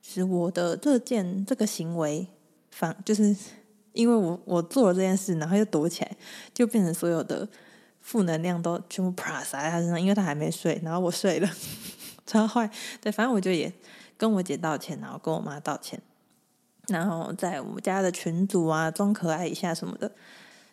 [0.00, 2.26] 是我的这件这个行为
[2.70, 3.36] 反，就是
[3.94, 6.16] 因为我我做了这件事，然后又躲起来，
[6.52, 7.48] 就变成所有的
[8.00, 11.48] 负能量都全部啪洒在他身上，因为他还没睡，然后我睡了，
[12.26, 12.70] 超坏。
[13.00, 13.72] 对，反正我就也
[14.18, 16.02] 跟我姐道歉，然后跟我妈道歉，
[16.88, 20.12] 然后在我们家的群组啊装可爱一下什么的。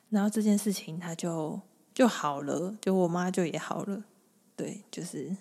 [0.09, 1.57] 然后这件事情他就
[1.93, 4.03] 就好了，就我妈就也好了，
[4.57, 5.37] 对，就是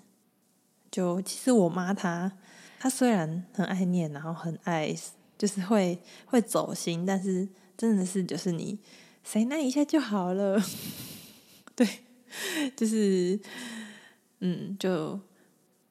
[0.91, 2.31] 就其实我妈她
[2.79, 4.95] 她虽然很爱念，然后很爱
[5.37, 7.49] 就是会会走心，但是
[7.81, 8.79] 真的是就是你
[9.25, 10.63] 谁那一下就好了，
[11.75, 11.89] 对，
[12.77, 13.41] 就是
[14.41, 15.19] 嗯就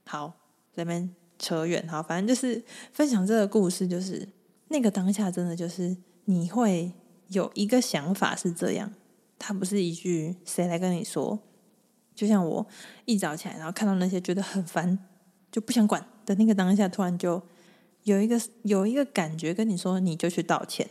[0.06, 0.34] 好，
[0.71, 4.30] 咱们扯远好，反正就是分享这个故事，就是
[4.67, 6.91] 那个当下真的就是你会。
[7.32, 8.91] 有一个想法是这样，
[9.38, 11.38] 他不是一句谁来跟你说，
[12.15, 12.65] 就像我
[13.06, 14.97] 一早起来，然后看到那些觉得很烦，
[15.52, 17.39] 就不想管的那个当下，突然就
[18.02, 20.89] 有一个有一个感觉跟你说，你就去道歉。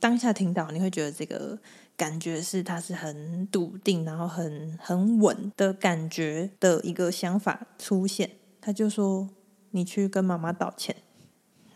[0.00, 1.58] 当下听到，你会觉得这个
[1.96, 8.30] 感觉是它是很笃定，然后很很稳的感觉的一个想法出现。
[8.60, 9.28] 他就说，
[9.70, 10.96] 你去跟妈妈道歉，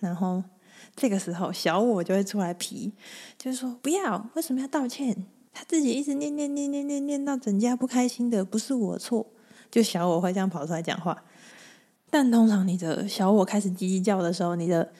[0.00, 0.44] 然后。
[0.94, 2.92] 这个时候，小我就会出来皮，
[3.36, 5.26] 就是说不要，为什么要道歉？
[5.52, 9.26] 他自己一直念念念念念念到整家不开心的，不是我错。
[9.70, 11.22] 就小我会这样跑出来讲话，
[12.10, 14.92] 但通常你的小我开始叽叽叫的时候，你的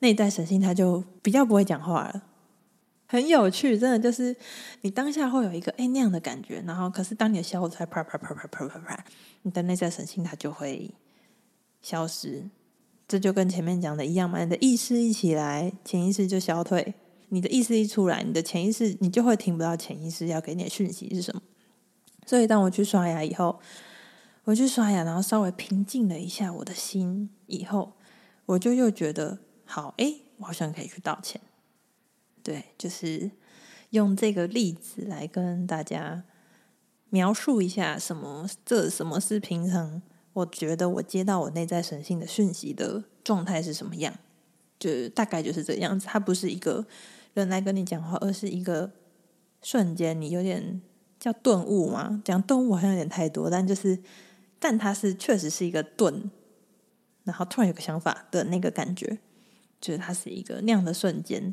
[0.00, 2.22] 内在神性他就比较不会讲话了。
[3.10, 4.36] 很有趣，真的就是
[4.82, 9.04] 你当下会有一个哎那样的感觉，然后可是当你的小我在啪啪啪啪啪啪啪，
[9.42, 10.94] 你的内在神性它就会
[11.82, 12.48] 消失。
[13.08, 16.94] 这就跟前面讲的一样嘛，你的意识一起来，潜意识就消退；
[17.30, 21.42] 你的意识一出来，你的潜意识你就会听不到潜意识要给你的讯息是什么。
[22.24, 23.58] 所以当我去刷牙以后，
[24.44, 27.94] 我去刷牙，然后稍微平静了一下我的心以后，
[28.46, 31.40] 我就又觉得好，哎，我好像可以去道歉。
[32.42, 33.30] 对，就是
[33.90, 36.24] 用这个例子来跟大家
[37.10, 40.02] 描述一下什么，这什么是平常。
[40.32, 44.14] 我觉得我接到我内在神性的讯息的状态是什么样？
[44.78, 46.06] 就大概就是这样子。
[46.06, 46.86] 它不是一个
[47.34, 48.92] 人来跟你讲话，而是一个
[49.60, 50.80] 瞬间，你有点
[51.18, 52.22] 叫顿悟嘛。
[52.24, 53.98] 讲顿悟好像有点太多，但就是，
[54.60, 56.30] 但它是确实是一个顿，
[57.24, 59.18] 然后突然有个想法的那个感觉，
[59.80, 61.52] 就是它是一个那样的瞬间。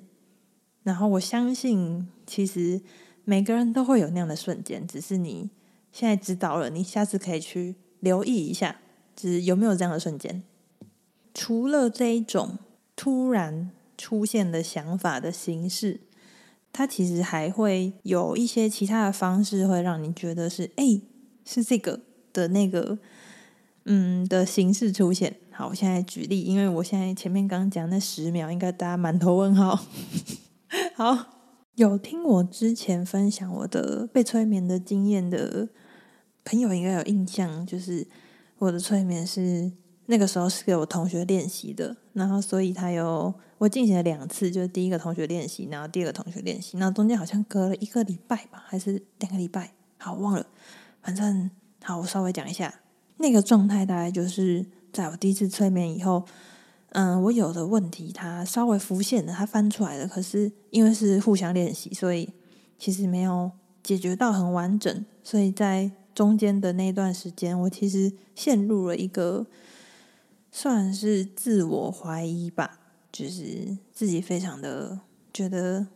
[0.88, 2.80] 然后我相信，其实
[3.26, 5.50] 每个人都会有那样的瞬间，只是你
[5.91, 7.76] 现在知道了，你下次可以去。
[8.00, 8.80] 留意一下，
[9.15, 10.43] 就是有没有这样的瞬间。
[11.34, 12.60] 除了这一种
[12.95, 16.02] 突然出现的想法的形式，
[16.71, 21.02] 它其实还会有一些其他的方式，会让你觉得是哎，
[21.43, 23.00] 是这个的那个
[23.86, 25.36] 嗯的形式出现。
[25.50, 29.84] 好，我现在举例，因为我现在前面刚讲那十秒，应该大家满头问号。
[30.97, 31.15] 好，
[31.75, 35.69] 有听我之前分享我的被催眠的经验的
[36.43, 38.07] 朋友，应该有印象，就是
[38.57, 39.71] 我的催眠是
[40.07, 50.47] 那个时候是给我同学练习的，然后所以他有我进行了两次，就是第一个同学练习，然后第二个同学练习，那中间好像隔了一个礼拜吧，还是两个礼拜，好忘了，
[51.03, 51.51] 反正
[51.83, 52.73] 好，我稍微讲一下
[53.17, 56.25] 那个状态，大概就是在我第一次催眠以后。
[56.91, 60.08] 嗯，我有的问题，它稍微浮现了，它翻出来了。
[60.08, 62.30] 可是因为是互相练习，所以
[62.80, 63.52] 其实没有
[63.84, 65.06] 解决到很完整。
[65.23, 69.45] 所以在中间的那段时间，我其实陷入了一个
[70.52, 72.80] 算是自我怀疑吧，
[73.12, 75.02] 就是自己非常的
[75.34, 75.88] 觉得，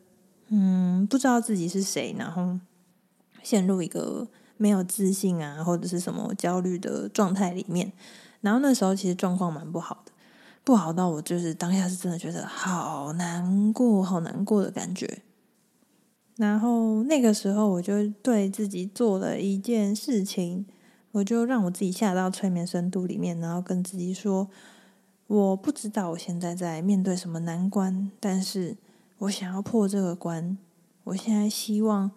[0.50, 2.60] 嗯，不知道自己是谁，然后
[3.42, 4.28] 陷入一个
[4.58, 7.92] 没有自信啊，或者是什么焦虑的状态里面。
[8.42, 10.11] 然后那时候其实状况蛮不好的。
[10.64, 15.22] 不好到我就是当下是真的觉得好难过、好难过的感觉。
[16.38, 20.66] 然后那个时候，我就对自己做了一件事情，
[21.12, 24.48] 我就让我自己下到催眠深度里面，然后跟自己说：
[25.28, 28.78] 我不知道我现在在面对什么难关，但是
[29.20, 30.58] 我想要破这个关。
[31.06, 32.12] 我现在希望，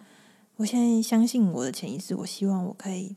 [0.56, 3.16] 我现在相信我的潜意识，我希望我可以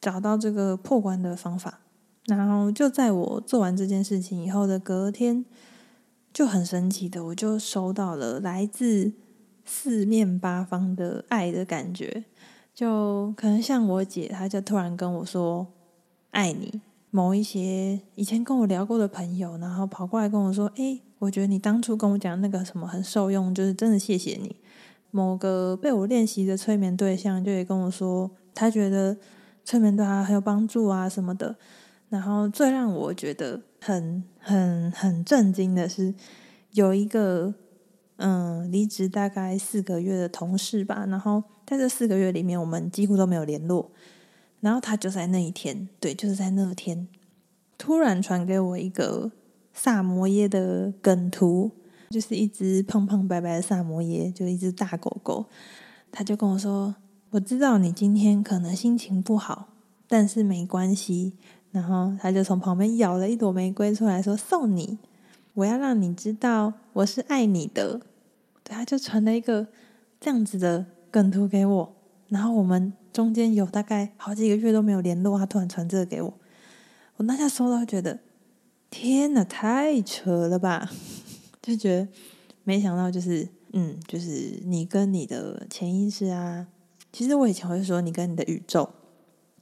[0.00, 1.80] 找到这个破关的方法。
[2.26, 5.44] 然后就在我做完这件事情以后的隔天，
[6.32, 9.12] 就很神奇的，我就收到了来自
[9.64, 12.24] 四面八方的爱的感觉。
[12.74, 15.66] 就可能像我姐，她就突然跟我说
[16.30, 16.80] “爱你”。
[17.10, 24.54] 某一些以前跟我聊过的朋友，然后跑过来跟我说：“诶，我觉得你当初跟我讲那个什么很受用，就是真的谢谢你。”
[25.10, 29.16] 某个被我练习的催眠对象就也跟我说，他觉得
[29.64, 31.56] 催眠对他很有帮助啊什么的。
[32.08, 36.14] 然后最让我觉得很很很震惊的是，
[36.72, 37.54] 有一个
[38.16, 43.90] 嗯离职大概四个月的同事吧，然后在这四个月里面，我们几乎都没有联络。
[44.60, 47.06] 然后他就在那一天，对，就是在那天，
[47.76, 49.30] 突然传给我一个
[49.72, 51.70] 萨摩耶的梗图，
[52.10, 55.46] 就是一只胖胖白白的萨摩耶，就一只大狗狗。
[56.10, 56.96] 他就跟我说
[57.30, 59.68] ：“我知道你今天可能心情不好，
[60.08, 61.34] 但是没关系。”
[61.70, 64.98] 然后他就从旁边咬了一朵玫瑰出来，说：“送你，
[65.54, 68.00] 我要让你知道我是爱你的。”
[68.64, 69.66] 对，他就传了一个
[70.20, 71.94] 这样子的梗图给我。
[72.28, 76.34] 然后我们中间有大概好几个月都没有联络，他突然传这个给我，
[77.16, 78.18] 我当下收到觉得
[78.90, 80.90] 天哪，太扯了吧！
[81.62, 82.08] 就觉得
[82.64, 86.66] 没想到，就是嗯，就是你跟你的潜意识啊，
[87.12, 88.90] 其实我以前会说你跟你的宇宙。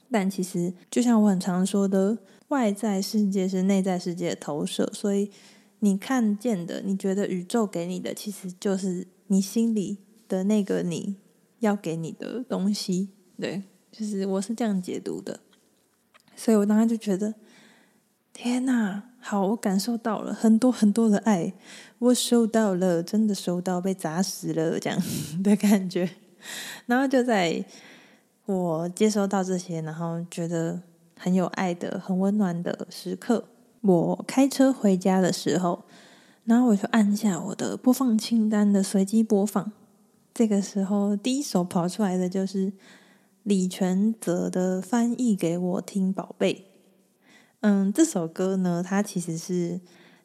[0.09, 2.17] 但其实，就像我很常说的，
[2.47, 5.29] 外在世界是内在世界的投射，所以
[5.79, 11.17] 你看见的，你觉得宇宙给你的，其实就是你心里的那个你
[11.59, 13.09] 要给你的东西。
[13.37, 15.41] 对，就是我是这样解读的，
[16.35, 17.33] 所以我当时就觉得，
[18.31, 21.53] 天哪，好，我感受到了很多很多的爱，
[21.99, 24.97] 我收到了，真的收到，被砸死了这样
[25.43, 26.09] 的感觉，
[26.85, 27.65] 然后就在。
[28.47, 30.81] 我接收到这些，然后觉得
[31.19, 33.43] 很有爱的、很温暖的时刻。
[33.81, 35.83] 我开车回家的时候，
[36.45, 39.73] 然后我就按下我的播放清单的随机播放。
[40.33, 42.71] 这个时候，第一首跑出来的就是
[43.43, 46.53] 李权泽的《翻译给我听，宝贝》。
[47.59, 49.81] 嗯，这首歌呢，它其实是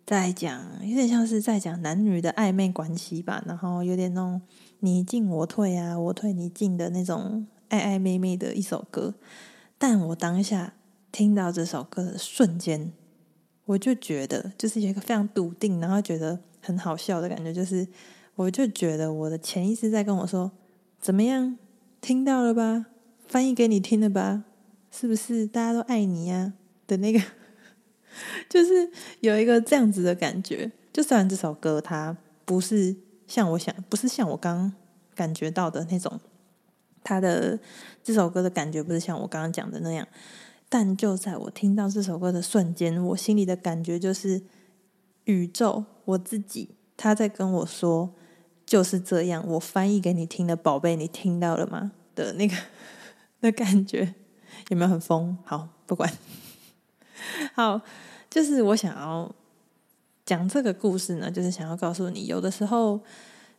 [0.07, 4.41] 在讲，有点像是在讲男女的暧昧关系吧，然后有点那种
[4.79, 7.49] 你进我退啊，我退你进的那种。
[7.73, 9.15] 暧暧昧昧的一首歌，
[9.79, 10.75] 但我当下
[11.11, 12.93] 听到这首歌的瞬间，
[13.65, 17.89] 我就觉得就是有一个非常笃定，然后觉得很好笑的感觉，就是
[18.35, 20.53] 我就觉得我的潜意识在跟我说
[21.01, 21.57] ：“怎么样？
[22.03, 22.87] 听到了吧？
[23.27, 24.45] 翻译给你听了吧？
[24.91, 26.53] 是不是大家都爱你呀？”
[26.87, 27.19] 的那个，
[28.51, 28.91] 就是
[29.21, 30.71] 有一个这样子的感觉。
[30.93, 32.95] 就虽然这首歌它不是
[33.27, 34.71] 像我想，不是像我刚
[35.15, 36.21] 感觉到的那种。
[37.05, 37.59] 他的
[38.03, 40.07] 这首歌的感觉不是像我刚刚讲的那样，
[40.69, 44.43] 但就在我听到这首歌的瞬间，我心里的感觉就是
[45.25, 48.15] 宇宙，我自己他在跟我说
[48.65, 49.45] 就是这样。
[49.47, 51.93] 我翻译给你听的，宝贝，你听到了吗？
[52.15, 52.57] 的那个
[53.41, 54.15] 的感觉
[54.69, 55.37] 有没有很疯？
[55.45, 56.11] 好，不管，
[57.55, 57.81] 好，
[58.31, 59.35] 就是我想要
[60.25, 63.01] 讲这个故事呢，就是想要告诉你，有的时候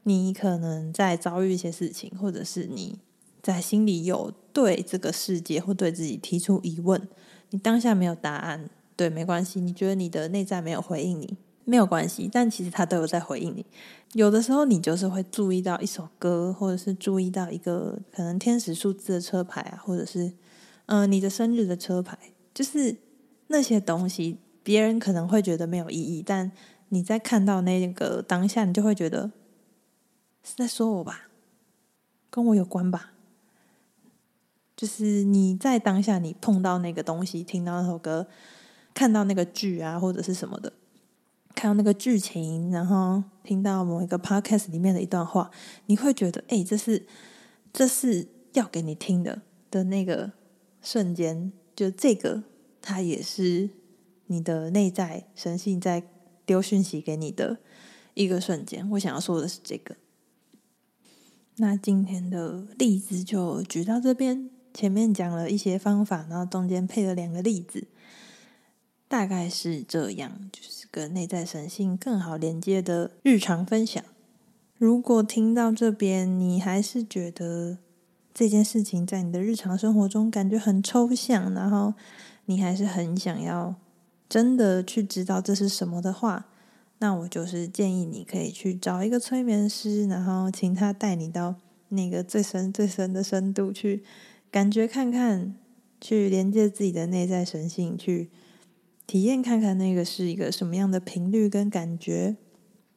[0.04, 3.00] 你可能在遭遇一些事情，或者是你。
[3.44, 7.08] 在心里有对这个世界或对自己提出疑问，
[7.50, 9.60] 你当下没有答案，对，没关系。
[9.60, 13.66] 你觉得你的内在没有回应你，没有关系，但其实他都有在回应你。
[14.14, 20.32] 有的时候你就是会注意到一首歌，或者是注意到一个可能天使数字的车牌啊，或者是
[20.86, 22.18] 嗯、你的生日的车牌，
[22.54, 22.96] 就是
[23.48, 26.52] 那些东西，别人可能会觉得没有意义，但
[26.90, 29.32] 你在看到那个当下，你就会觉得
[30.44, 31.30] 是在说我吧，
[32.30, 33.13] 跟我有关吧。
[34.76, 38.28] 就是你在当下，你碰到那个东西，听到那首歌，
[38.94, 40.74] 看到那个剧啊，或者是什么的。
[41.56, 45.52] 看到那个剧情，然后听到某一个 podcast 里面的一段话，
[45.86, 47.06] 你会觉得，哎，这是
[47.72, 50.32] 这是要给你听的的那个
[50.82, 52.44] 瞬间，就这个，
[52.82, 53.70] 它也是
[54.26, 56.04] 你的内在神性在
[56.44, 57.60] 丢讯息给你的
[58.16, 58.90] 一个瞬间。
[58.90, 59.96] 我想要说的是这个。
[61.58, 67.88] 那今天的例子就举到这边，前面讲了一些方法，然后中间配了两个例子。
[69.08, 74.04] 大概是这样，就是跟内在神性更好连接的日常分享。
[74.80, 77.78] 如果听到这边，你还是觉得
[78.34, 81.94] 这件事情在你的日常生活中感觉很抽象，然后
[82.46, 83.76] 你还是很想要
[84.28, 86.48] 真的去知道这是什么的话，
[86.98, 91.54] 那我就是建议你可以去找一个催眠师，然后请他带你到
[91.90, 94.04] 那个最深最深的深度去
[94.54, 95.56] 感觉看看，
[96.00, 98.30] 去连接自己的内在神性去。
[99.08, 102.38] 体验看看那个是一个什么样的频率跟感觉，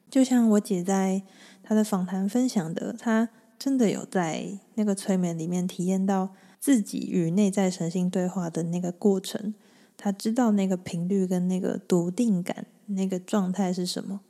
[0.07, 1.23] 就像我姐在
[1.63, 9.55] 她的访谈分享的，她真的有在那个催眠里面体验到自己与内在神性对话的那个过程，
[9.97, 14.21] 她知道那个频率跟那个笃定感那个状态是什么。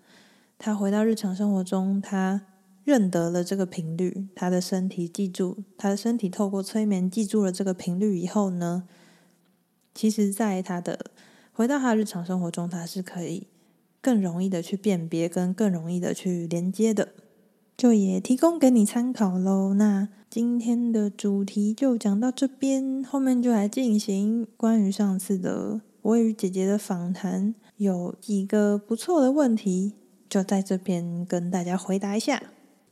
[0.58, 2.44] 她回到日常生活中，她
[2.88, 8.88] 认得了这个频率，他的身体记住，他的身体透过催眠记住了这个频率以后呢，
[9.94, 11.12] 其实在他的
[11.52, 13.48] 回到他日常生活中，他是可以
[14.00, 17.10] 更容易的去辨别，跟更容易的去连接的，
[17.76, 19.74] 就也提供给你参考喽。
[19.74, 29.92] 那今天的主题就讲到这边，后面就来进行关于上次的我与姐姐的访谈，有几个不错的问题，
[30.30, 32.42] 就在这边跟大家回答一下。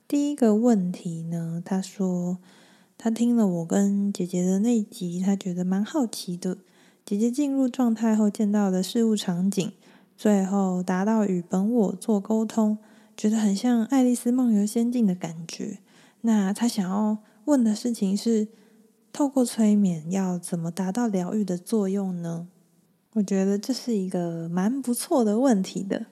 [0.08, 2.38] 第一个问题呢，他说
[2.95, 6.60] 他听了我跟姐姐的那集，他觉得蛮好奇的。
[7.03, 9.72] 姐姐进入状态后见到的事物场景，
[10.16, 12.78] 最后达到与本我做沟通，
[13.18, 15.80] 觉得很像《爱丽丝梦游仙境》的感觉。
[16.22, 18.47] 那他想要问的事情是：
[19.12, 22.47] 透过催眠要怎么达到疗愈的作用呢？
[23.14, 26.06] 我觉得这是一个蛮不错的问题的，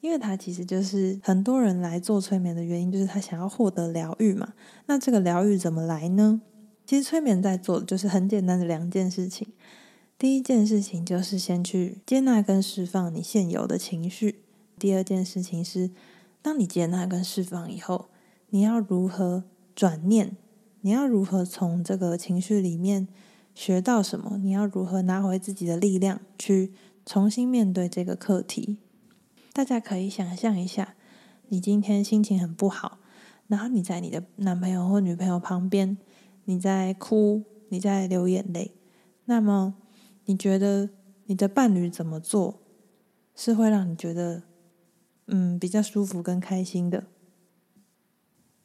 [0.00, 4.54] 因为他其实就是很多人来做催眠的原因，就是他想要获得疗愈嘛。
[4.86, 6.40] 那这个疗愈怎么来呢？
[6.86, 9.48] 其实催眠在做的就是很简单的两件事情。
[10.18, 14.42] 第一件事情就是先去接纳跟释放你现有的情绪。
[14.78, 15.90] 第二件事情是，
[16.42, 18.08] 当你接纳跟释放以后，
[18.48, 19.44] 你要如何
[19.74, 20.36] 转念？
[20.80, 23.06] 你要如何从这个情绪里面
[23.54, 24.38] 学到什么？
[24.38, 26.72] 你要如何拿回自己的力量，去
[27.04, 28.78] 重新面对这个课题？
[29.52, 30.94] 大家可以想象一下，
[31.48, 32.98] 你今天心情很不好，
[33.48, 35.98] 然后你在你的男朋友或女朋友旁边，
[36.44, 38.74] 你在哭，你在流眼泪，
[39.24, 39.74] 那么。
[40.26, 40.90] 你觉得
[41.24, 42.60] 你的伴侣怎么做
[43.34, 44.44] 是会让你觉得
[45.26, 47.02] 嗯比较舒服跟开心的？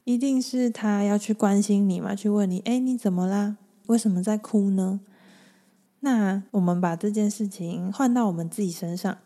[0.03, 3.57] 一定是他要去关心你嘛，去问你，哎，你怎么啦？
[3.87, 4.99] 为什么在哭呢？
[6.01, 9.17] 那我们把这件事情换到我们自己身上，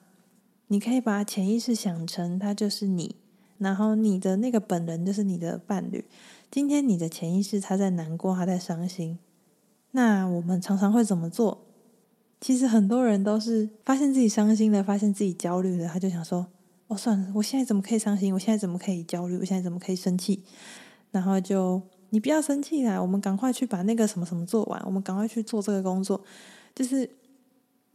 [0.70, 3.16] 你可以把潜意识想成他就是你，
[3.58, 6.06] 然后你的那个本人就是你的伴侣。
[6.50, 9.20] 今天你的潜意识他在难过，他在伤心，
[9.92, 11.66] 那我们常常会怎么做？
[12.42, 16.48] 其实很多人都是发现自己伤心了，发现自己焦虑了，他就想说
[16.88, 18.34] ：“哦，算了，我现在怎么可以伤心？
[18.34, 19.38] 我现在怎么可以焦虑？
[19.38, 20.44] 我现在怎么可以生气？”
[21.12, 26.24] 然后就你不要生气啦，我们赶快去把那个什么什么做完，我们赶快去做这个工作。
[26.74, 27.10] 就是，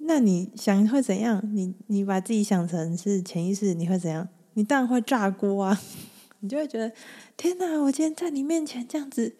[0.06, 1.42] 那你想会怎样？
[1.52, 4.28] 你你把自己想成是潜意识，你会怎样？
[4.54, 5.80] 你当然会炸锅啊！
[6.40, 6.92] 你就会觉得
[7.36, 9.34] ：“天哪，我今天在你面前这样子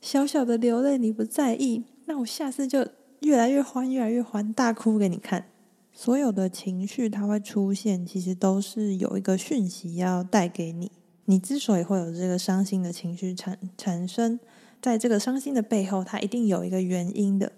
[0.00, 2.86] 小小的流泪，你不在意，那我下次就……”
[3.20, 5.44] 越来越欢，越来越欢，大哭给你看。
[5.92, 10.90] 所有的情绪它会出现，其实都是有一个讯息要带给你。
[11.26, 14.40] 你之所以会有这个伤心的情绪产产生，
[14.80, 17.52] 在这个伤心的背后，它一定有一个原因的。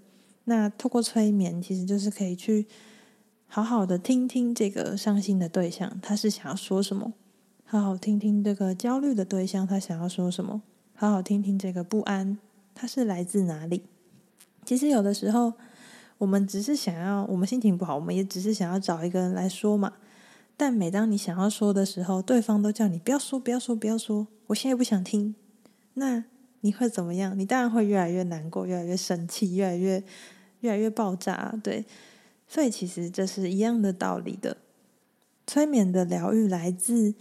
[0.45, 2.66] 那透过催眠，其实就是可以去
[3.47, 7.12] 好好的听听这个伤心的对象，他是想要说什么；
[7.64, 10.61] 好好听听这个焦虑的对象，他想要说什么；
[10.95, 12.38] 好好听听这个不安
[12.74, 13.82] 它是来自哪里？
[14.64, 15.53] 其实有的时候，
[16.18, 19.93] 我们只是想要，我们心情不好，我们也只是想要找一个人来说嘛。
[20.57, 25.34] 但每当你想要说的时候，对方都叫你不要说，不要说，不要说，我现在不想听。
[25.95, 26.24] 那
[26.65, 27.37] 你会怎么样？
[27.37, 30.03] 你当然会越来越难过，越来越生气，越来越
[30.61, 31.59] 越来越爆炸。
[31.61, 31.85] 对，
[32.47, 34.59] 所以其实这是一样的道理的。
[35.45, 37.15] 催眠的疗愈来自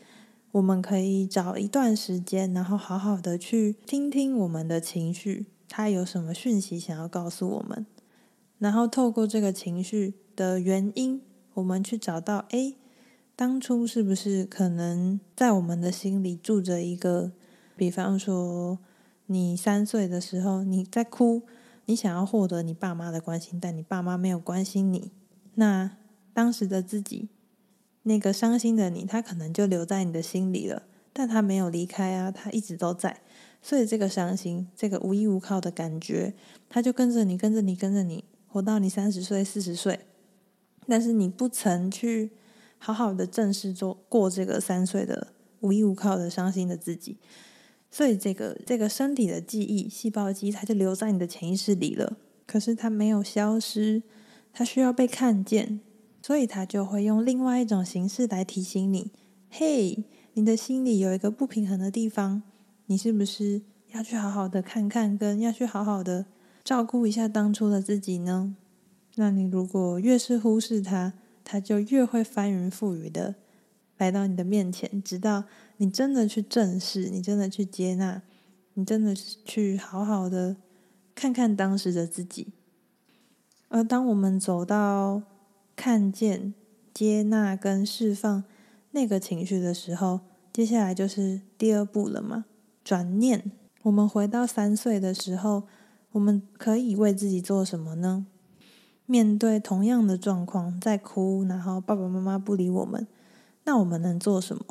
[0.52, 7.88] 我们可以找一段时间，然后好好的去听听我们的情绪，它有什么讯息想要告诉我们，
[8.60, 11.20] 然后透过这个情绪的原因，
[11.56, 12.76] 我们去找到，诶，
[13.36, 17.32] 当初是不是可能在我们的心里住着一个，
[17.76, 18.78] 比方说。
[19.32, 21.44] 你三岁的时候，你在哭，
[21.86, 25.12] 你想要获得你爸妈的关心，但你爸妈没有关心你。
[25.56, 25.98] 那
[26.34, 27.30] 当时的自己，
[28.04, 33.22] 那个伤心的你，他可能就留在你的心里了，但他没有离开啊，他一直都在。
[33.62, 36.34] 所以这个伤心，这个无依无靠的感觉，
[36.68, 40.00] 他就跟着你，跟着你，跟着你，活到你三十岁、四十岁。
[40.88, 42.32] 但是你不曾去
[42.80, 45.28] 好好的正视做过这个三岁的
[45.60, 47.18] 无依无靠的伤心的自己。
[47.92, 52.18] 所以，这个这个身体的记忆、细胞记忆，它就留在你的潜意识里了。
[52.48, 54.02] 可是它没有消失，
[54.54, 55.82] 它需要被看见，
[56.22, 59.12] 所以它就会用另外一种形式来提醒你：
[59.50, 62.44] 嘿，你的心里有一个不平衡的地方，
[62.86, 63.62] 你是不是
[63.92, 66.26] 要去好好的看看，跟要去好好的
[66.64, 68.56] 照顾一下当初的自己呢？
[69.16, 71.14] 那你如果越是忽视它，
[71.44, 73.36] 它就越会翻云覆雨的。
[73.98, 75.44] 来到你的面前，直到
[75.82, 78.22] 你真的去正视，你真的去接纳，
[78.76, 80.56] 你真的去好好的
[81.16, 82.54] 看看当时的自己。
[83.68, 85.24] 而当我们走到
[85.76, 86.54] 看见、
[86.94, 88.44] 接纳跟释放
[88.92, 90.20] 那个情绪的时候，
[90.54, 92.46] 接下来就是第二步了嘛？
[92.84, 93.52] 转念。
[93.82, 95.64] 我们回到三岁的时候，
[96.12, 98.28] 我们可以为自己做什么呢？
[99.08, 103.08] 面对同样的状况，在哭，然后爸爸妈妈不理我们。
[103.64, 104.64] 那我们能做什么？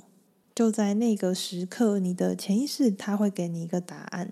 [0.61, 4.31] 就在那个时刻，你的潜意识它会给你一个答案。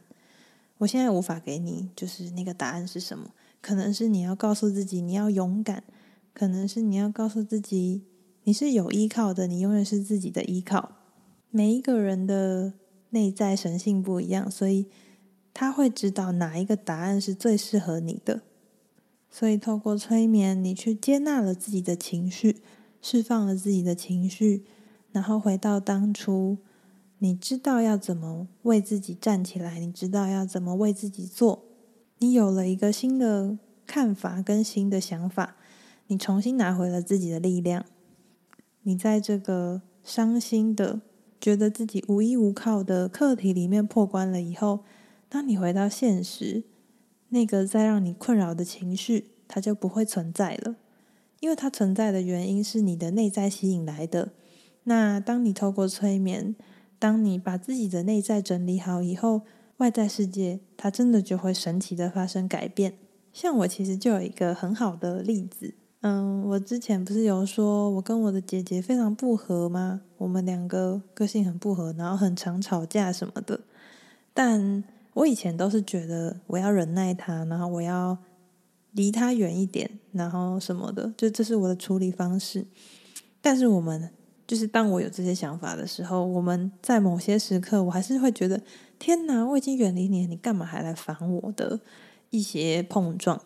[0.77, 3.31] 我现在无法给你，就是那个答案是什么？
[3.63, 5.85] 可能是你要告诉自己你要勇敢，
[6.35, 8.03] 可能是你要告诉自己
[8.45, 10.99] 你是有依靠的，你永远是自己的依靠。
[11.51, 12.75] 每一个人的
[13.09, 14.85] 内在神性不一样，所以
[15.55, 18.43] 他会知道哪一个答案是最适合你的。
[19.31, 22.59] 所以透过催眠，你去接纳了自己的情绪。
[23.01, 24.65] 释放了自己的情绪，
[25.13, 26.59] 然后回到当初，
[27.19, 31.65] 你知道要怎么为自己站起来，你知道要怎么为自己做，
[32.19, 35.57] 你有了一个新的看法跟新的想法，
[36.09, 37.85] 你重新拿回了自己的力量。
[38.83, 41.01] 你在这个伤心的、
[41.41, 44.81] 觉得自己无依无靠的课题里面破关了以后，
[45.29, 46.65] 当你回到现实，
[47.31, 50.77] 那个在让你困扰的情绪，它就不会存在了。
[51.41, 54.33] 因为它存在的原因是你的内在吸引来的。
[54.89, 56.57] 那当你透过催眠，
[56.99, 59.43] 当你把自己的内在整理好以后，
[59.77, 62.95] 外在世界它真的就会神奇的发生改变。
[63.33, 70.01] 像我其实就有一个很好的例子，嗯，我之前不是有说我跟我的姐姐非常不合吗？
[70.17, 73.61] 我们两个个性很不合，然后很常吵架什么的。
[74.35, 74.83] 但
[75.15, 78.19] 我以前都是觉得我要忍耐她，然后我要。
[78.93, 82.67] 离她远一点，然后什么的，就这是我的处理方式。
[83.41, 84.11] 但是我们
[84.49, 88.61] 就是当我有这些想法的时候，我们在某些时刻，我还是会觉得
[88.99, 91.79] 天哪，我已经远离你，你干嘛还来烦我的
[92.31, 93.41] 一些碰撞？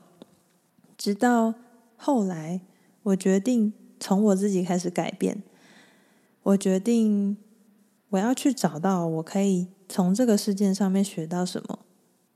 [0.96, 1.53] 直到
[1.96, 2.61] 后来，
[3.03, 5.42] 我决定从我自己开始改变。
[6.44, 7.36] 我决定
[8.11, 11.80] 我要去找到我可以从这个事件上面学到什么。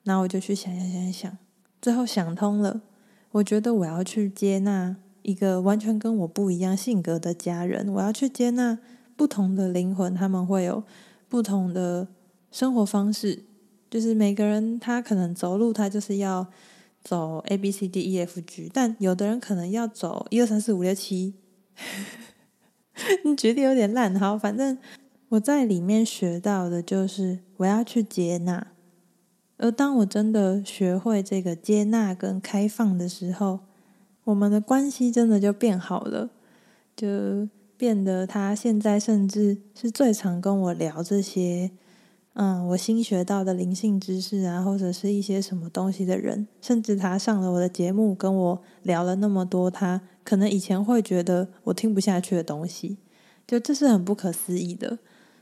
[0.03, 1.39] 那我就去想想想想，
[1.81, 2.83] 最后想通了。
[3.31, 4.97] 我觉得我要去接纳
[5.27, 8.79] 一个完全跟我不一样性格的家人，我要去接纳
[9.16, 10.85] 不同的灵魂，他们会有
[11.29, 12.07] 不同的
[12.53, 13.43] 生活方式。
[13.91, 16.47] 就是每个人他可能走路，他就是要
[17.03, 21.35] 走 A B C D E F G，但有的人可能要走一二三四五六七。
[23.24, 24.79] 你觉得有点烂，好，反正
[25.31, 28.68] 我在里面学到的就是我要去接纳。
[29.57, 33.61] 而当我真的学会这个接纳跟开放的时候，
[34.27, 36.31] 我们的关系真的就变好了，
[36.95, 41.70] 就变得他现在甚至是最常跟我聊这些，
[42.35, 52.99] 嗯，我新学到的灵性知识啊，或者是一些什么东西的人，甚至他上了我的节目跟我聊了那么多，他可能以前会觉得我听不下去的东西，
[53.47, 54.99] 就这是很不可思议的，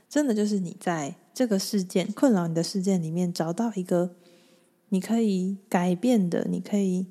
[0.09, 1.15] 真的就是你在。
[1.35, 4.15] 这个事件困扰你的事件里面，找到一个
[4.87, 7.07] 你可以改变的，你可以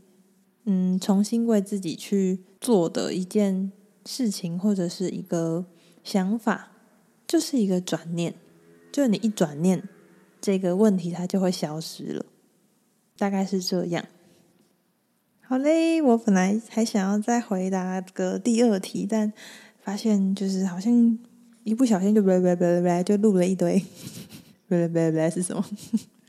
[0.65, 3.71] 嗯重新为自己去做的一件
[4.07, 5.67] 事情，或者是一个
[6.03, 6.71] 想法，
[7.27, 8.35] 就是一个转念，
[8.91, 9.83] 就你一转念，
[10.41, 12.27] 这个问题它就会消失了，
[13.19, 14.05] 大概是这样。
[15.43, 19.31] 好嘞，我本来还想要再回答个第二题，但
[19.79, 21.19] 发现就是好像
[21.65, 22.23] 一不小心就
[23.03, 23.85] 就录了一堆，
[25.31, 25.65] 是什么？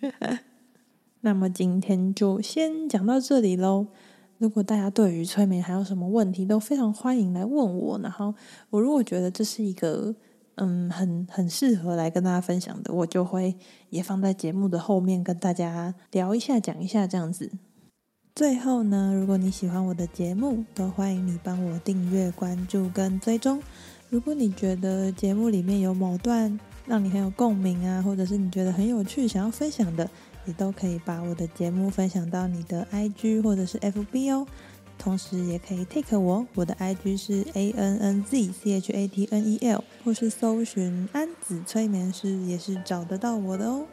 [1.21, 3.87] 那么今天就先讲到这里喽。
[4.37, 7.99] 如果大家对于催眠还有什么问题，都非常欢迎来问我。
[7.99, 8.33] 然后
[8.69, 10.13] 我如果觉得这是一个
[10.55, 13.55] 嗯很很适合来跟大家分享的，我就会
[13.89, 17.51] 也放在节目的后面跟大家聊一下、讲一下这样子。
[18.35, 23.61] 最后呢，如果你喜欢我的节目，都欢迎你帮我订阅、关注跟追踪。
[24.09, 30.09] 如果你觉得节目里面有某段让你很有共鸣啊，或者是你觉得很有趣，想要分享的，
[30.45, 34.47] 也都可以把我的节目分享到你的 IG 或者是 FB 哦。
[34.97, 43.85] 同时也可以 take 我，我的 IG 是 A N N Z C H A T N E L，或是搜寻安子催眠师，也是找得到我的哦。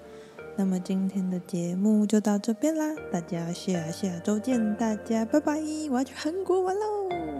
[0.56, 5.58] 那么今天的节目就到这边啦，大家下下周见，大家拜拜，
[5.90, 7.31] 我要去韩国玩喽。